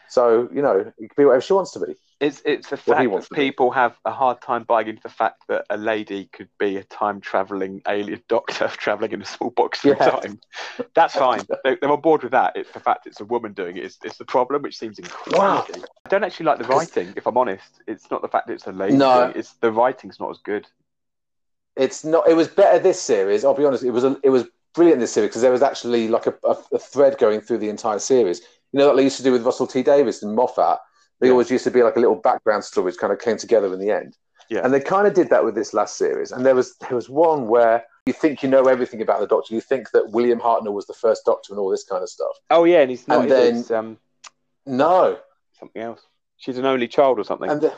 So 0.10 0.50
you 0.54 0.62
know, 0.62 0.80
it 0.80 0.96
can 0.98 1.10
be 1.16 1.26
whatever 1.26 1.42
she 1.42 1.54
wants 1.54 1.72
to 1.74 1.80
be. 1.80 1.96
It's 2.24 2.42
it's 2.46 2.70
the 2.70 2.78
fact 2.78 3.12
that 3.12 3.22
to 3.24 3.28
do. 3.30 3.36
people 3.36 3.72
have 3.72 3.98
a 4.06 4.12
hard 4.12 4.42
time 4.42 4.64
buying 4.64 4.88
into 4.88 5.04
the 5.04 5.10
fact 5.10 5.44
that 5.50 5.66
a 5.70 5.76
lady 5.76 6.30
could 6.32 6.48
be 6.58 6.78
a 6.78 6.84
time 6.86 7.20
traveling 7.20 7.82
alien 7.86 8.24
doctor 8.30 8.70
traveling 8.70 9.12
in 9.12 9.22
a 9.22 9.26
small 9.26 9.50
box 9.50 9.82
through 9.82 9.98
Yeah. 10.00 10.12
time. 10.12 10.40
That's 10.96 11.14
fine. 11.16 11.46
They, 11.66 11.76
they're 11.82 11.92
on 11.92 12.00
board 12.00 12.24
with 12.24 12.32
that. 12.32 12.56
It's 12.56 12.72
the 12.72 12.80
fact 12.80 13.08
it's 13.08 13.20
a 13.20 13.26
woman 13.26 13.52
doing 13.52 13.76
it 13.76 13.84
is 13.84 13.98
it's 14.06 14.18
the 14.18 14.24
problem, 14.26 14.62
which 14.62 14.78
seems 14.78 15.00
incredible. 15.00 15.38
Wow. 15.38 15.66
I 16.06 16.10
don't 16.10 16.24
actually 16.24 16.46
like 16.46 16.60
the 16.60 16.66
writing. 16.66 17.14
If 17.18 17.28
I'm 17.28 17.38
honest, 17.38 17.82
it's 17.88 18.10
not 18.10 18.22
the 18.22 18.30
fact 18.30 18.48
that 18.48 18.54
it's 18.54 18.68
a 18.68 18.72
lady. 18.72 18.96
No. 18.96 19.34
It's 19.36 19.56
the 19.56 19.74
writing's 19.74 20.18
not 20.18 20.30
as 20.30 20.38
good. 20.38 20.66
It's 21.76 22.06
not. 22.06 22.30
It 22.30 22.36
was 22.36 22.48
better 22.48 22.80
this 22.80 23.02
series. 23.02 23.44
I'll 23.44 23.54
be 23.54 23.66
honest. 23.66 23.84
It 23.84 23.92
was. 23.92 24.06
A, 24.06 24.18
it 24.24 24.30
was 24.30 24.46
brilliant 24.74 25.02
this 25.02 25.12
series 25.12 25.30
because 25.30 25.42
there 25.42 25.52
was 25.52 25.62
actually 25.62 26.08
like 26.08 26.26
a, 26.26 26.34
a, 26.46 26.56
a 26.72 26.80
thread 26.80 27.18
going 27.18 27.42
through 27.42 27.58
the 27.58 27.70
entire 27.70 28.00
series. 28.00 28.40
You 28.72 28.80
know 28.80 28.88
what 28.88 28.96
they 28.96 29.04
used 29.04 29.18
to 29.18 29.24
do 29.24 29.32
with 29.34 29.44
Russell 29.44 29.68
T 29.68 29.84
Davies 29.84 30.24
and 30.24 30.36
Moffat. 30.36 30.80
They 31.24 31.30
Yeah. 31.30 31.36
always 31.36 31.50
used 31.50 31.64
to 31.64 31.72
be 31.72 31.82
like 31.84 31.96
a 31.96 32.02
little 32.02 32.18
background 32.18 32.66
story 32.66 32.84
which 32.84 32.98
kind 32.98 33.14
of 33.14 33.18
came 33.20 33.38
together 33.38 33.72
in 33.74 33.80
the 33.80 33.90
end. 33.92 34.18
Yeah. 34.50 34.60
And 34.66 34.74
they 34.74 34.82
kind 34.82 35.08
of 35.08 35.14
did 35.14 35.30
that 35.30 35.46
with 35.46 35.56
this 35.56 35.74
last 35.74 35.96
series. 35.96 36.34
And 36.34 36.46
there 36.46 36.54
was 36.54 36.76
there 36.76 36.94
was 36.96 37.10
one 37.10 37.48
where 37.48 37.86
you 38.06 38.12
think 38.12 38.44
you 38.44 38.50
know 38.50 38.64
everything 38.68 39.02
about 39.02 39.22
the 39.22 39.28
Doctor. 39.28 39.56
You 39.56 39.62
think 39.62 39.92
that 39.92 40.12
William 40.12 40.42
Hartnell 40.42 40.74
was 40.74 40.86
the 40.86 40.94
first 40.94 41.24
Doctor 41.24 41.54
and 41.54 41.60
all 41.62 41.70
this 41.70 41.86
kind 41.86 42.04
of 42.04 42.10
stuff. 42.10 42.36
Oh 42.50 42.66
yeah, 42.66 42.82
and 42.82 42.92
he's 42.92 43.08
not. 43.08 43.22
And 43.22 43.32
then- 43.32 43.56
It's, 43.60 43.72
um, 43.72 43.98
No. 44.66 45.18
something 45.58 45.82
else. 45.82 46.02
She's 46.36 46.58
an 46.58 46.66
only 46.66 46.90
child 46.90 47.20
or 47.20 47.24
something. 47.24 47.50
And 47.50 47.62
the, 47.62 47.74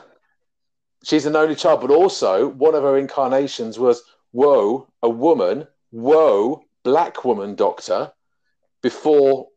she's 1.04 1.28
an 1.28 1.36
only 1.36 1.54
child, 1.54 1.82
but 1.82 1.92
also 1.92 2.48
one 2.48 2.74
of 2.74 2.82
her 2.82 2.98
incarnations 2.98 3.78
was 3.78 4.02
whoa, 4.32 4.88
a 5.04 5.10
woman, 5.10 5.68
whoa, 5.92 6.64
black 6.82 7.24
woman 7.24 7.54
doctor, 7.54 8.12
before 8.82 9.50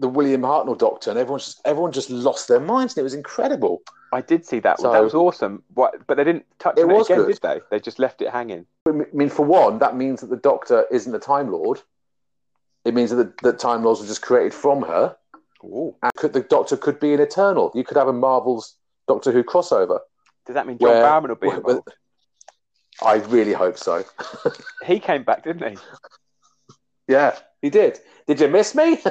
the 0.00 0.08
William 0.08 0.42
Hartnell 0.42 0.76
doctor, 0.76 1.10
and 1.10 1.18
everyone 1.18 1.38
just 1.40 1.60
everyone 1.64 1.92
just 1.92 2.10
lost 2.10 2.48
their 2.48 2.58
minds, 2.60 2.94
and 2.94 3.00
it 3.00 3.04
was 3.04 3.14
incredible. 3.14 3.82
I 4.12 4.20
did 4.22 4.44
see 4.44 4.58
that. 4.60 4.80
So- 4.80 4.90
that 4.92 5.02
was 5.04 5.14
awesome. 5.14 5.62
What? 5.74 6.06
But 6.08 6.16
they 6.16 6.24
didn't 6.24 6.44
touch 6.58 6.76
It 6.76 6.80
it 6.80 6.84
again, 6.90 7.18
good. 7.18 7.26
did 7.28 7.40
they? 7.42 7.60
They 7.70 7.78
just 7.80 7.98
left 8.00 8.20
it 8.22 8.30
hanging. 8.30 8.66
I 8.88 8.92
mean, 9.12 9.28
for 9.28 9.44
one, 9.46 9.78
that 9.78 9.94
means 9.96 10.20
that 10.22 10.30
the 10.30 10.36
doctor 10.36 10.84
isn't 10.90 11.14
a 11.14 11.18
Time 11.20 11.52
Lord. 11.52 11.80
It 12.84 12.94
means 12.94 13.10
that 13.10 13.16
the, 13.16 13.32
that 13.50 13.58
Time 13.60 13.84
Lords 13.84 14.00
were 14.00 14.06
just 14.06 14.22
created 14.22 14.54
from 14.54 14.82
her, 14.82 15.14
Ooh. 15.62 15.94
and 16.02 16.12
could, 16.16 16.32
the 16.32 16.40
Doctor 16.40 16.76
could 16.76 16.98
be 16.98 17.12
an 17.14 17.20
Eternal. 17.20 17.70
You 17.74 17.84
could 17.84 17.98
have 17.98 18.08
a 18.08 18.12
Marvel's 18.12 18.74
Doctor 19.06 19.30
Who 19.32 19.44
crossover. 19.44 19.98
Does 20.46 20.54
that 20.54 20.66
mean 20.66 20.78
John 20.78 20.88
Where- 20.90 21.04
Barrowman 21.04 21.28
will 21.28 21.34
be 21.36 21.46
where- 21.48 21.56
involved? 21.58 21.88
I 23.02 23.14
really 23.16 23.52
hope 23.52 23.78
so. 23.78 24.04
He 24.84 24.98
came 24.98 25.22
back, 25.22 25.44
didn't 25.44 25.70
he? 25.70 25.76
Yeah, 27.10 27.38
he 27.60 27.70
did. 27.70 27.98
Did 28.26 28.40
you 28.40 28.48
miss 28.48 28.74
me? 28.74 28.98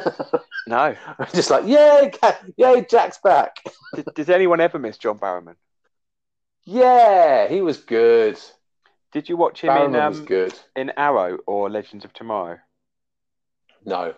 No. 0.70 0.96
I'm 1.20 1.28
just 1.34 1.50
like, 1.50 1.66
yay, 1.66 2.12
yay, 2.56 2.86
Jack's 2.88 3.18
back. 3.18 3.58
Did, 3.96 4.06
does 4.14 4.30
anyone 4.30 4.62
ever 4.62 4.78
miss 4.78 5.00
John 5.00 5.18
Barrowman? 5.18 5.56
Yeah, 6.64 7.48
he 7.48 7.62
was 7.62 7.78
good. 7.78 8.40
Did 9.12 9.28
you 9.28 9.36
watch 9.36 9.62
him 9.62 9.76
in 9.76 9.94
was 9.94 10.20
um, 10.20 10.26
good. 10.26 10.54
in 10.76 10.92
Arrow 10.96 11.40
or 11.48 11.72
Legends 11.72 12.06
of 12.06 12.14
Tomorrow? 12.14 12.60
No, 13.84 14.14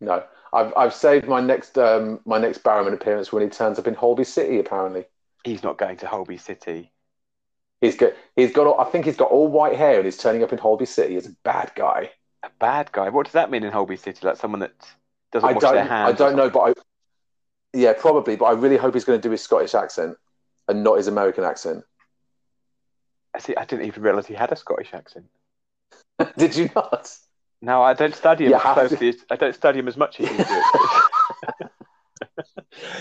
no. 0.00 0.24
I've 0.52 0.74
I've 0.76 0.92
saved 0.92 1.26
my 1.26 1.40
next 1.40 1.78
um 1.78 2.20
my 2.26 2.36
next 2.36 2.62
Barrowman 2.62 2.92
appearance 2.92 3.32
when 3.32 3.42
he 3.42 3.48
turns 3.48 3.78
up 3.78 3.86
in 3.86 3.94
Holby 3.94 4.24
City. 4.24 4.58
Apparently, 4.58 5.06
He's 5.44 5.62
not 5.62 5.78
going 5.78 5.96
to 5.98 6.06
Holby 6.06 6.36
City. 6.36 6.92
he's 7.80 7.96
got 7.96 8.12
he's 8.36 8.52
got 8.52 8.66
all, 8.66 8.78
I 8.78 8.84
think 8.84 9.06
he's 9.06 9.16
got 9.16 9.30
all 9.30 9.48
white 9.48 9.76
hair 9.76 9.96
and 9.96 10.04
he's 10.04 10.18
turning 10.18 10.42
up 10.42 10.52
in 10.52 10.58
Holby 10.58 10.84
City 10.84 11.16
as 11.16 11.26
a 11.26 11.34
bad 11.42 11.72
guy. 11.74 12.10
A 12.42 12.50
bad 12.58 12.90
guy. 12.92 13.08
What 13.08 13.26
does 13.26 13.32
that 13.34 13.50
mean 13.50 13.64
in 13.64 13.72
Holby 13.72 13.96
City? 13.96 14.26
Like 14.26 14.36
someone 14.36 14.60
that 14.60 14.72
doesn't 15.30 15.48
I 15.48 15.52
wash 15.52 15.62
don't 15.62 15.74
their 15.74 15.84
hands. 15.84 16.08
I 16.20 16.24
don't 16.24 16.36
know, 16.36 16.50
but 16.50 16.60
I 16.60 16.72
yeah 17.72 17.92
probably, 17.92 18.36
but 18.36 18.46
I 18.46 18.52
really 18.52 18.76
hope 18.76 18.94
he's 18.94 19.04
going 19.04 19.20
to 19.20 19.22
do 19.22 19.30
his 19.30 19.42
Scottish 19.42 19.74
accent 19.74 20.16
and 20.68 20.82
not 20.82 20.96
his 20.96 21.06
American 21.06 21.44
accent. 21.44 21.84
I 23.34 23.38
see. 23.38 23.56
I 23.56 23.64
didn't 23.64 23.86
even 23.86 24.02
realise 24.02 24.26
he 24.26 24.34
had 24.34 24.52
a 24.52 24.56
Scottish 24.56 24.92
accent. 24.92 25.26
Did 26.36 26.56
you 26.56 26.70
not? 26.74 27.10
No, 27.62 27.82
I 27.82 27.94
don't 27.94 28.14
study 28.14 28.44
him 28.44 28.50
You 28.50 28.56
as 28.56 28.62
closely. 28.62 29.08
As, 29.10 29.16
I 29.30 29.36
don't 29.36 29.54
study 29.54 29.78
him 29.78 29.88
as 29.88 29.96
much 29.96 30.20
as 30.20 30.30
you 30.30 30.44
do. 30.44 30.62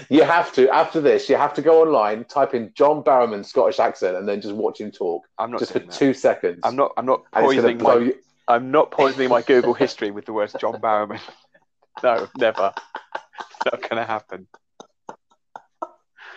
You 0.10 0.23
have 0.23 0.51
to 0.54 0.69
after 0.69 0.99
this. 0.99 1.30
You 1.30 1.38
have 1.38 1.54
to 1.54 1.62
go 1.62 1.82
online, 1.82 2.25
type 2.25 2.54
in 2.54 2.71
John 2.75 3.04
Barrowman 3.04 3.45
Scottish 3.45 3.80
accent, 3.80 4.17
and 4.17 4.27
then 4.27 4.41
just 4.41 4.54
watch 4.54 4.80
him 4.80 4.91
talk 4.91 5.23
I'm 5.38 5.51
not 5.51 5.60
just 5.60 5.71
for 5.71 5.80
that. 5.80 5.91
two 5.91 6.13
seconds. 6.13 6.60
I'm 6.63 6.75
not. 6.75 6.91
I'm 6.97 7.06
not 7.06 7.23
and 7.34 7.45
it's 7.45 7.56
going 7.56 7.77
poisoning 7.80 7.84
my. 7.84 8.06
you. 8.06 8.15
I'm 8.52 8.70
not 8.70 8.92
poisoning 8.92 9.30
my 9.30 9.42
Google 9.42 9.74
history 9.74 10.12
with 10.12 10.26
the 10.26 10.34
words 10.34 10.54
John 10.60 10.74
Barrowman. 10.74 11.22
no, 12.04 12.28
never. 12.38 12.74
It's 12.76 13.66
not 13.72 13.82
going 13.82 13.96
to 13.96 14.06
happen. 14.06 14.48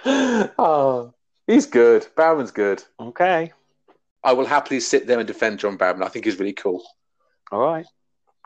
oh, 0.07 1.13
he's 1.47 1.67
good. 1.67 2.07
Barrowman's 2.17 2.53
good. 2.53 2.85
Okay. 3.01 3.53
I 4.23 4.33
will 4.33 4.47
happily 4.47 4.79
sit 4.79 5.09
there 5.09 5.19
and 5.19 5.27
defend 5.27 5.59
John 5.59 5.77
Barrowman. 5.77 6.05
I 6.05 6.09
think 6.09 6.25
he's 6.25 6.39
really 6.39 6.53
cool. 6.53 6.85
All 7.51 7.61
right. 7.61 7.87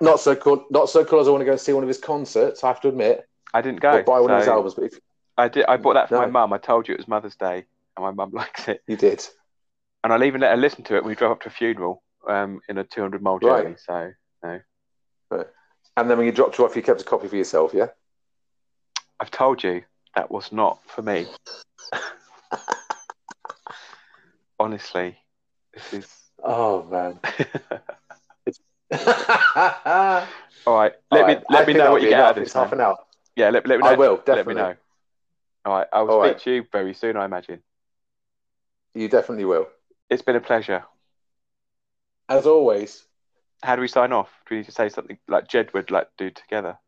Not 0.00 0.20
so 0.20 0.34
cool. 0.34 0.64
Not 0.70 0.88
so 0.88 1.04
cool 1.04 1.20
as 1.20 1.28
I 1.28 1.30
want 1.30 1.42
to 1.42 1.44
go 1.44 1.56
see 1.56 1.74
one 1.74 1.82
of 1.82 1.88
his 1.88 1.98
concerts. 1.98 2.64
I 2.64 2.68
have 2.68 2.80
to 2.82 2.88
admit, 2.88 3.28
I 3.52 3.60
didn't 3.60 3.80
go. 3.80 3.98
or 3.98 4.02
buy 4.02 4.20
one 4.20 4.30
of 4.30 4.38
his 4.38 4.48
albums. 4.48 4.74
But 4.74 4.84
if 4.84 4.98
I 5.36 5.48
did. 5.48 5.66
I 5.66 5.76
bought 5.76 5.94
that 5.94 6.08
for 6.08 6.16
my 6.16 6.26
mum. 6.26 6.52
I 6.54 6.58
told 6.58 6.88
you 6.88 6.94
it 6.94 6.98
was 6.98 7.08
Mother's 7.08 7.36
Day, 7.36 7.66
and 7.96 8.04
my 8.04 8.12
mum 8.12 8.30
likes 8.32 8.66
it. 8.68 8.82
you 8.86 8.96
did, 8.96 9.26
And 10.02 10.12
I'll 10.12 10.24
even 10.24 10.40
let 10.40 10.52
her 10.52 10.56
listen 10.56 10.84
to 10.84 10.96
it 10.96 11.02
when 11.02 11.10
we 11.10 11.16
drove 11.16 11.32
up 11.32 11.42
to 11.42 11.48
a 11.48 11.50
funeral 11.50 12.02
um, 12.26 12.60
in 12.68 12.78
a 12.78 12.84
200 12.84 13.22
mile 13.22 13.38
Right. 13.38 13.64
journey. 13.64 13.76
So 13.78 14.12
no. 14.42 14.60
But 15.30 15.54
and 15.96 16.08
then 16.10 16.16
when 16.18 16.26
you 16.26 16.32
dropped 16.32 16.56
her 16.56 16.64
off, 16.64 16.76
you 16.76 16.82
kept 16.82 17.00
a 17.00 17.04
copy 17.04 17.28
for 17.28 17.36
yourself. 17.36 17.72
Yeah. 17.74 17.88
I've 19.20 19.30
told 19.30 19.62
you 19.64 19.82
that 20.14 20.30
was 20.30 20.52
not 20.52 20.78
for 20.86 21.02
me. 21.02 21.26
Honestly, 24.60 25.16
this 25.74 25.92
is. 25.92 26.08
Oh 26.42 26.82
man. 26.84 27.20
All 30.66 30.74
right. 30.76 30.92
Let 31.10 31.26
me 31.26 31.36
let 31.50 31.66
me 31.66 31.74
know 31.74 31.92
what 31.92 32.02
you 32.02 32.08
get 32.08 32.20
out 32.20 32.30
of 32.30 32.36
this. 32.36 32.48
It's 32.48 32.54
half 32.54 32.72
an 32.72 32.80
hour. 32.80 32.96
Yeah, 33.36 33.50
let, 33.50 33.66
let 33.66 33.78
me 33.78 33.84
know. 33.84 33.90
I 33.90 33.96
will 33.96 34.16
definitely. 34.16 34.36
Let 34.36 34.46
me 34.46 34.54
know. 34.54 34.76
All 35.64 35.72
right. 35.78 35.86
I 35.92 36.02
will 36.02 36.10
All 36.10 36.20
speak 36.22 36.32
right. 36.34 36.42
to 36.42 36.50
you 36.50 36.64
very 36.72 36.94
soon, 36.94 37.16
I 37.16 37.24
imagine. 37.24 37.62
You 38.94 39.08
definitely 39.08 39.44
will. 39.44 39.68
It's 40.10 40.22
been 40.22 40.36
a 40.36 40.40
pleasure. 40.40 40.84
As 42.28 42.46
always. 42.46 43.04
How 43.62 43.74
do 43.74 43.82
we 43.82 43.88
sign 43.88 44.12
off? 44.12 44.30
Do 44.46 44.54
we 44.54 44.58
need 44.58 44.66
to 44.66 44.72
say 44.72 44.88
something 44.88 45.18
like 45.26 45.48
Jed 45.48 45.72
would 45.74 45.90
like 45.90 46.08
do 46.16 46.30
together? 46.30 46.78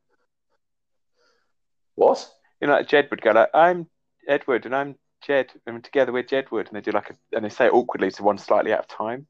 What? 1.94 2.28
You 2.60 2.68
know, 2.68 2.74
like 2.74 2.88
Jed 2.88 3.08
would 3.10 3.22
go 3.22 3.32
like, 3.32 3.50
"I'm 3.54 3.88
Edward 4.28 4.66
and 4.66 4.74
I'm 4.74 4.96
Jed, 5.20 5.52
and 5.66 5.82
together 5.82 6.12
we're 6.12 6.22
Jedward," 6.22 6.68
and 6.68 6.76
they 6.76 6.80
do 6.80 6.92
like 6.92 7.10
a, 7.10 7.16
and 7.32 7.44
they 7.44 7.48
say 7.48 7.66
it 7.66 7.72
awkwardly, 7.72 8.10
so 8.10 8.22
one 8.22 8.38
slightly 8.38 8.72
out 8.72 8.80
of 8.80 8.88
time. 8.88 9.26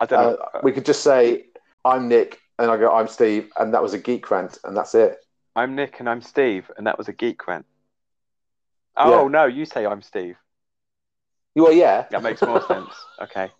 I 0.00 0.06
don't 0.06 0.22
know. 0.22 0.34
Uh, 0.36 0.60
we 0.62 0.72
could 0.72 0.86
just 0.86 1.02
say, 1.02 1.46
"I'm 1.84 2.08
Nick," 2.08 2.40
and 2.58 2.70
I 2.70 2.76
go, 2.76 2.92
"I'm 2.92 3.08
Steve," 3.08 3.50
and 3.58 3.74
that 3.74 3.82
was 3.82 3.92
a 3.92 3.98
geek 3.98 4.30
rant, 4.30 4.58
and 4.64 4.76
that's 4.76 4.94
it. 4.94 5.18
I'm 5.56 5.74
Nick 5.74 6.00
and 6.00 6.08
I'm 6.08 6.22
Steve, 6.22 6.70
and 6.76 6.86
that 6.86 6.98
was 6.98 7.08
a 7.08 7.12
geek 7.12 7.46
rant. 7.46 7.66
Oh 8.96 9.24
Yeah. 9.24 9.28
no, 9.28 9.44
you 9.46 9.66
say 9.66 9.86
I'm 9.86 10.02
Steve. 10.02 10.36
You 11.54 11.66
are, 11.66 11.72
yeah. 11.72 12.06
That 12.10 12.22
makes 12.22 12.42
more 12.42 12.62
sense. 12.62 12.90
Okay. 13.20 13.50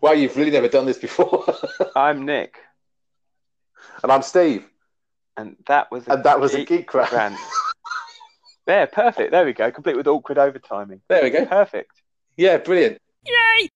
Wow, 0.00 0.12
you've 0.12 0.36
really 0.36 0.50
never 0.50 0.68
done 0.68 0.86
this 0.86 0.98
before. 0.98 1.44
I'm 1.96 2.24
Nick, 2.24 2.58
and 4.02 4.12
I'm 4.12 4.22
Steve, 4.22 4.66
and 5.36 5.56
that 5.66 5.90
was 5.90 6.06
a 6.08 6.12
and 6.12 6.24
that 6.24 6.40
was 6.40 6.54
a 6.54 6.64
geek 6.64 6.92
rant. 6.94 7.12
rant. 7.12 7.36
there, 8.66 8.86
perfect. 8.86 9.30
There 9.30 9.44
we 9.44 9.52
go. 9.52 9.70
Complete 9.70 9.96
with 9.96 10.06
awkward 10.06 10.38
overtiming. 10.38 11.00
There 11.08 11.22
we 11.22 11.30
go. 11.30 11.46
Perfect. 11.46 12.02
Yeah, 12.36 12.58
brilliant. 12.58 12.98
Yay! 13.24 13.70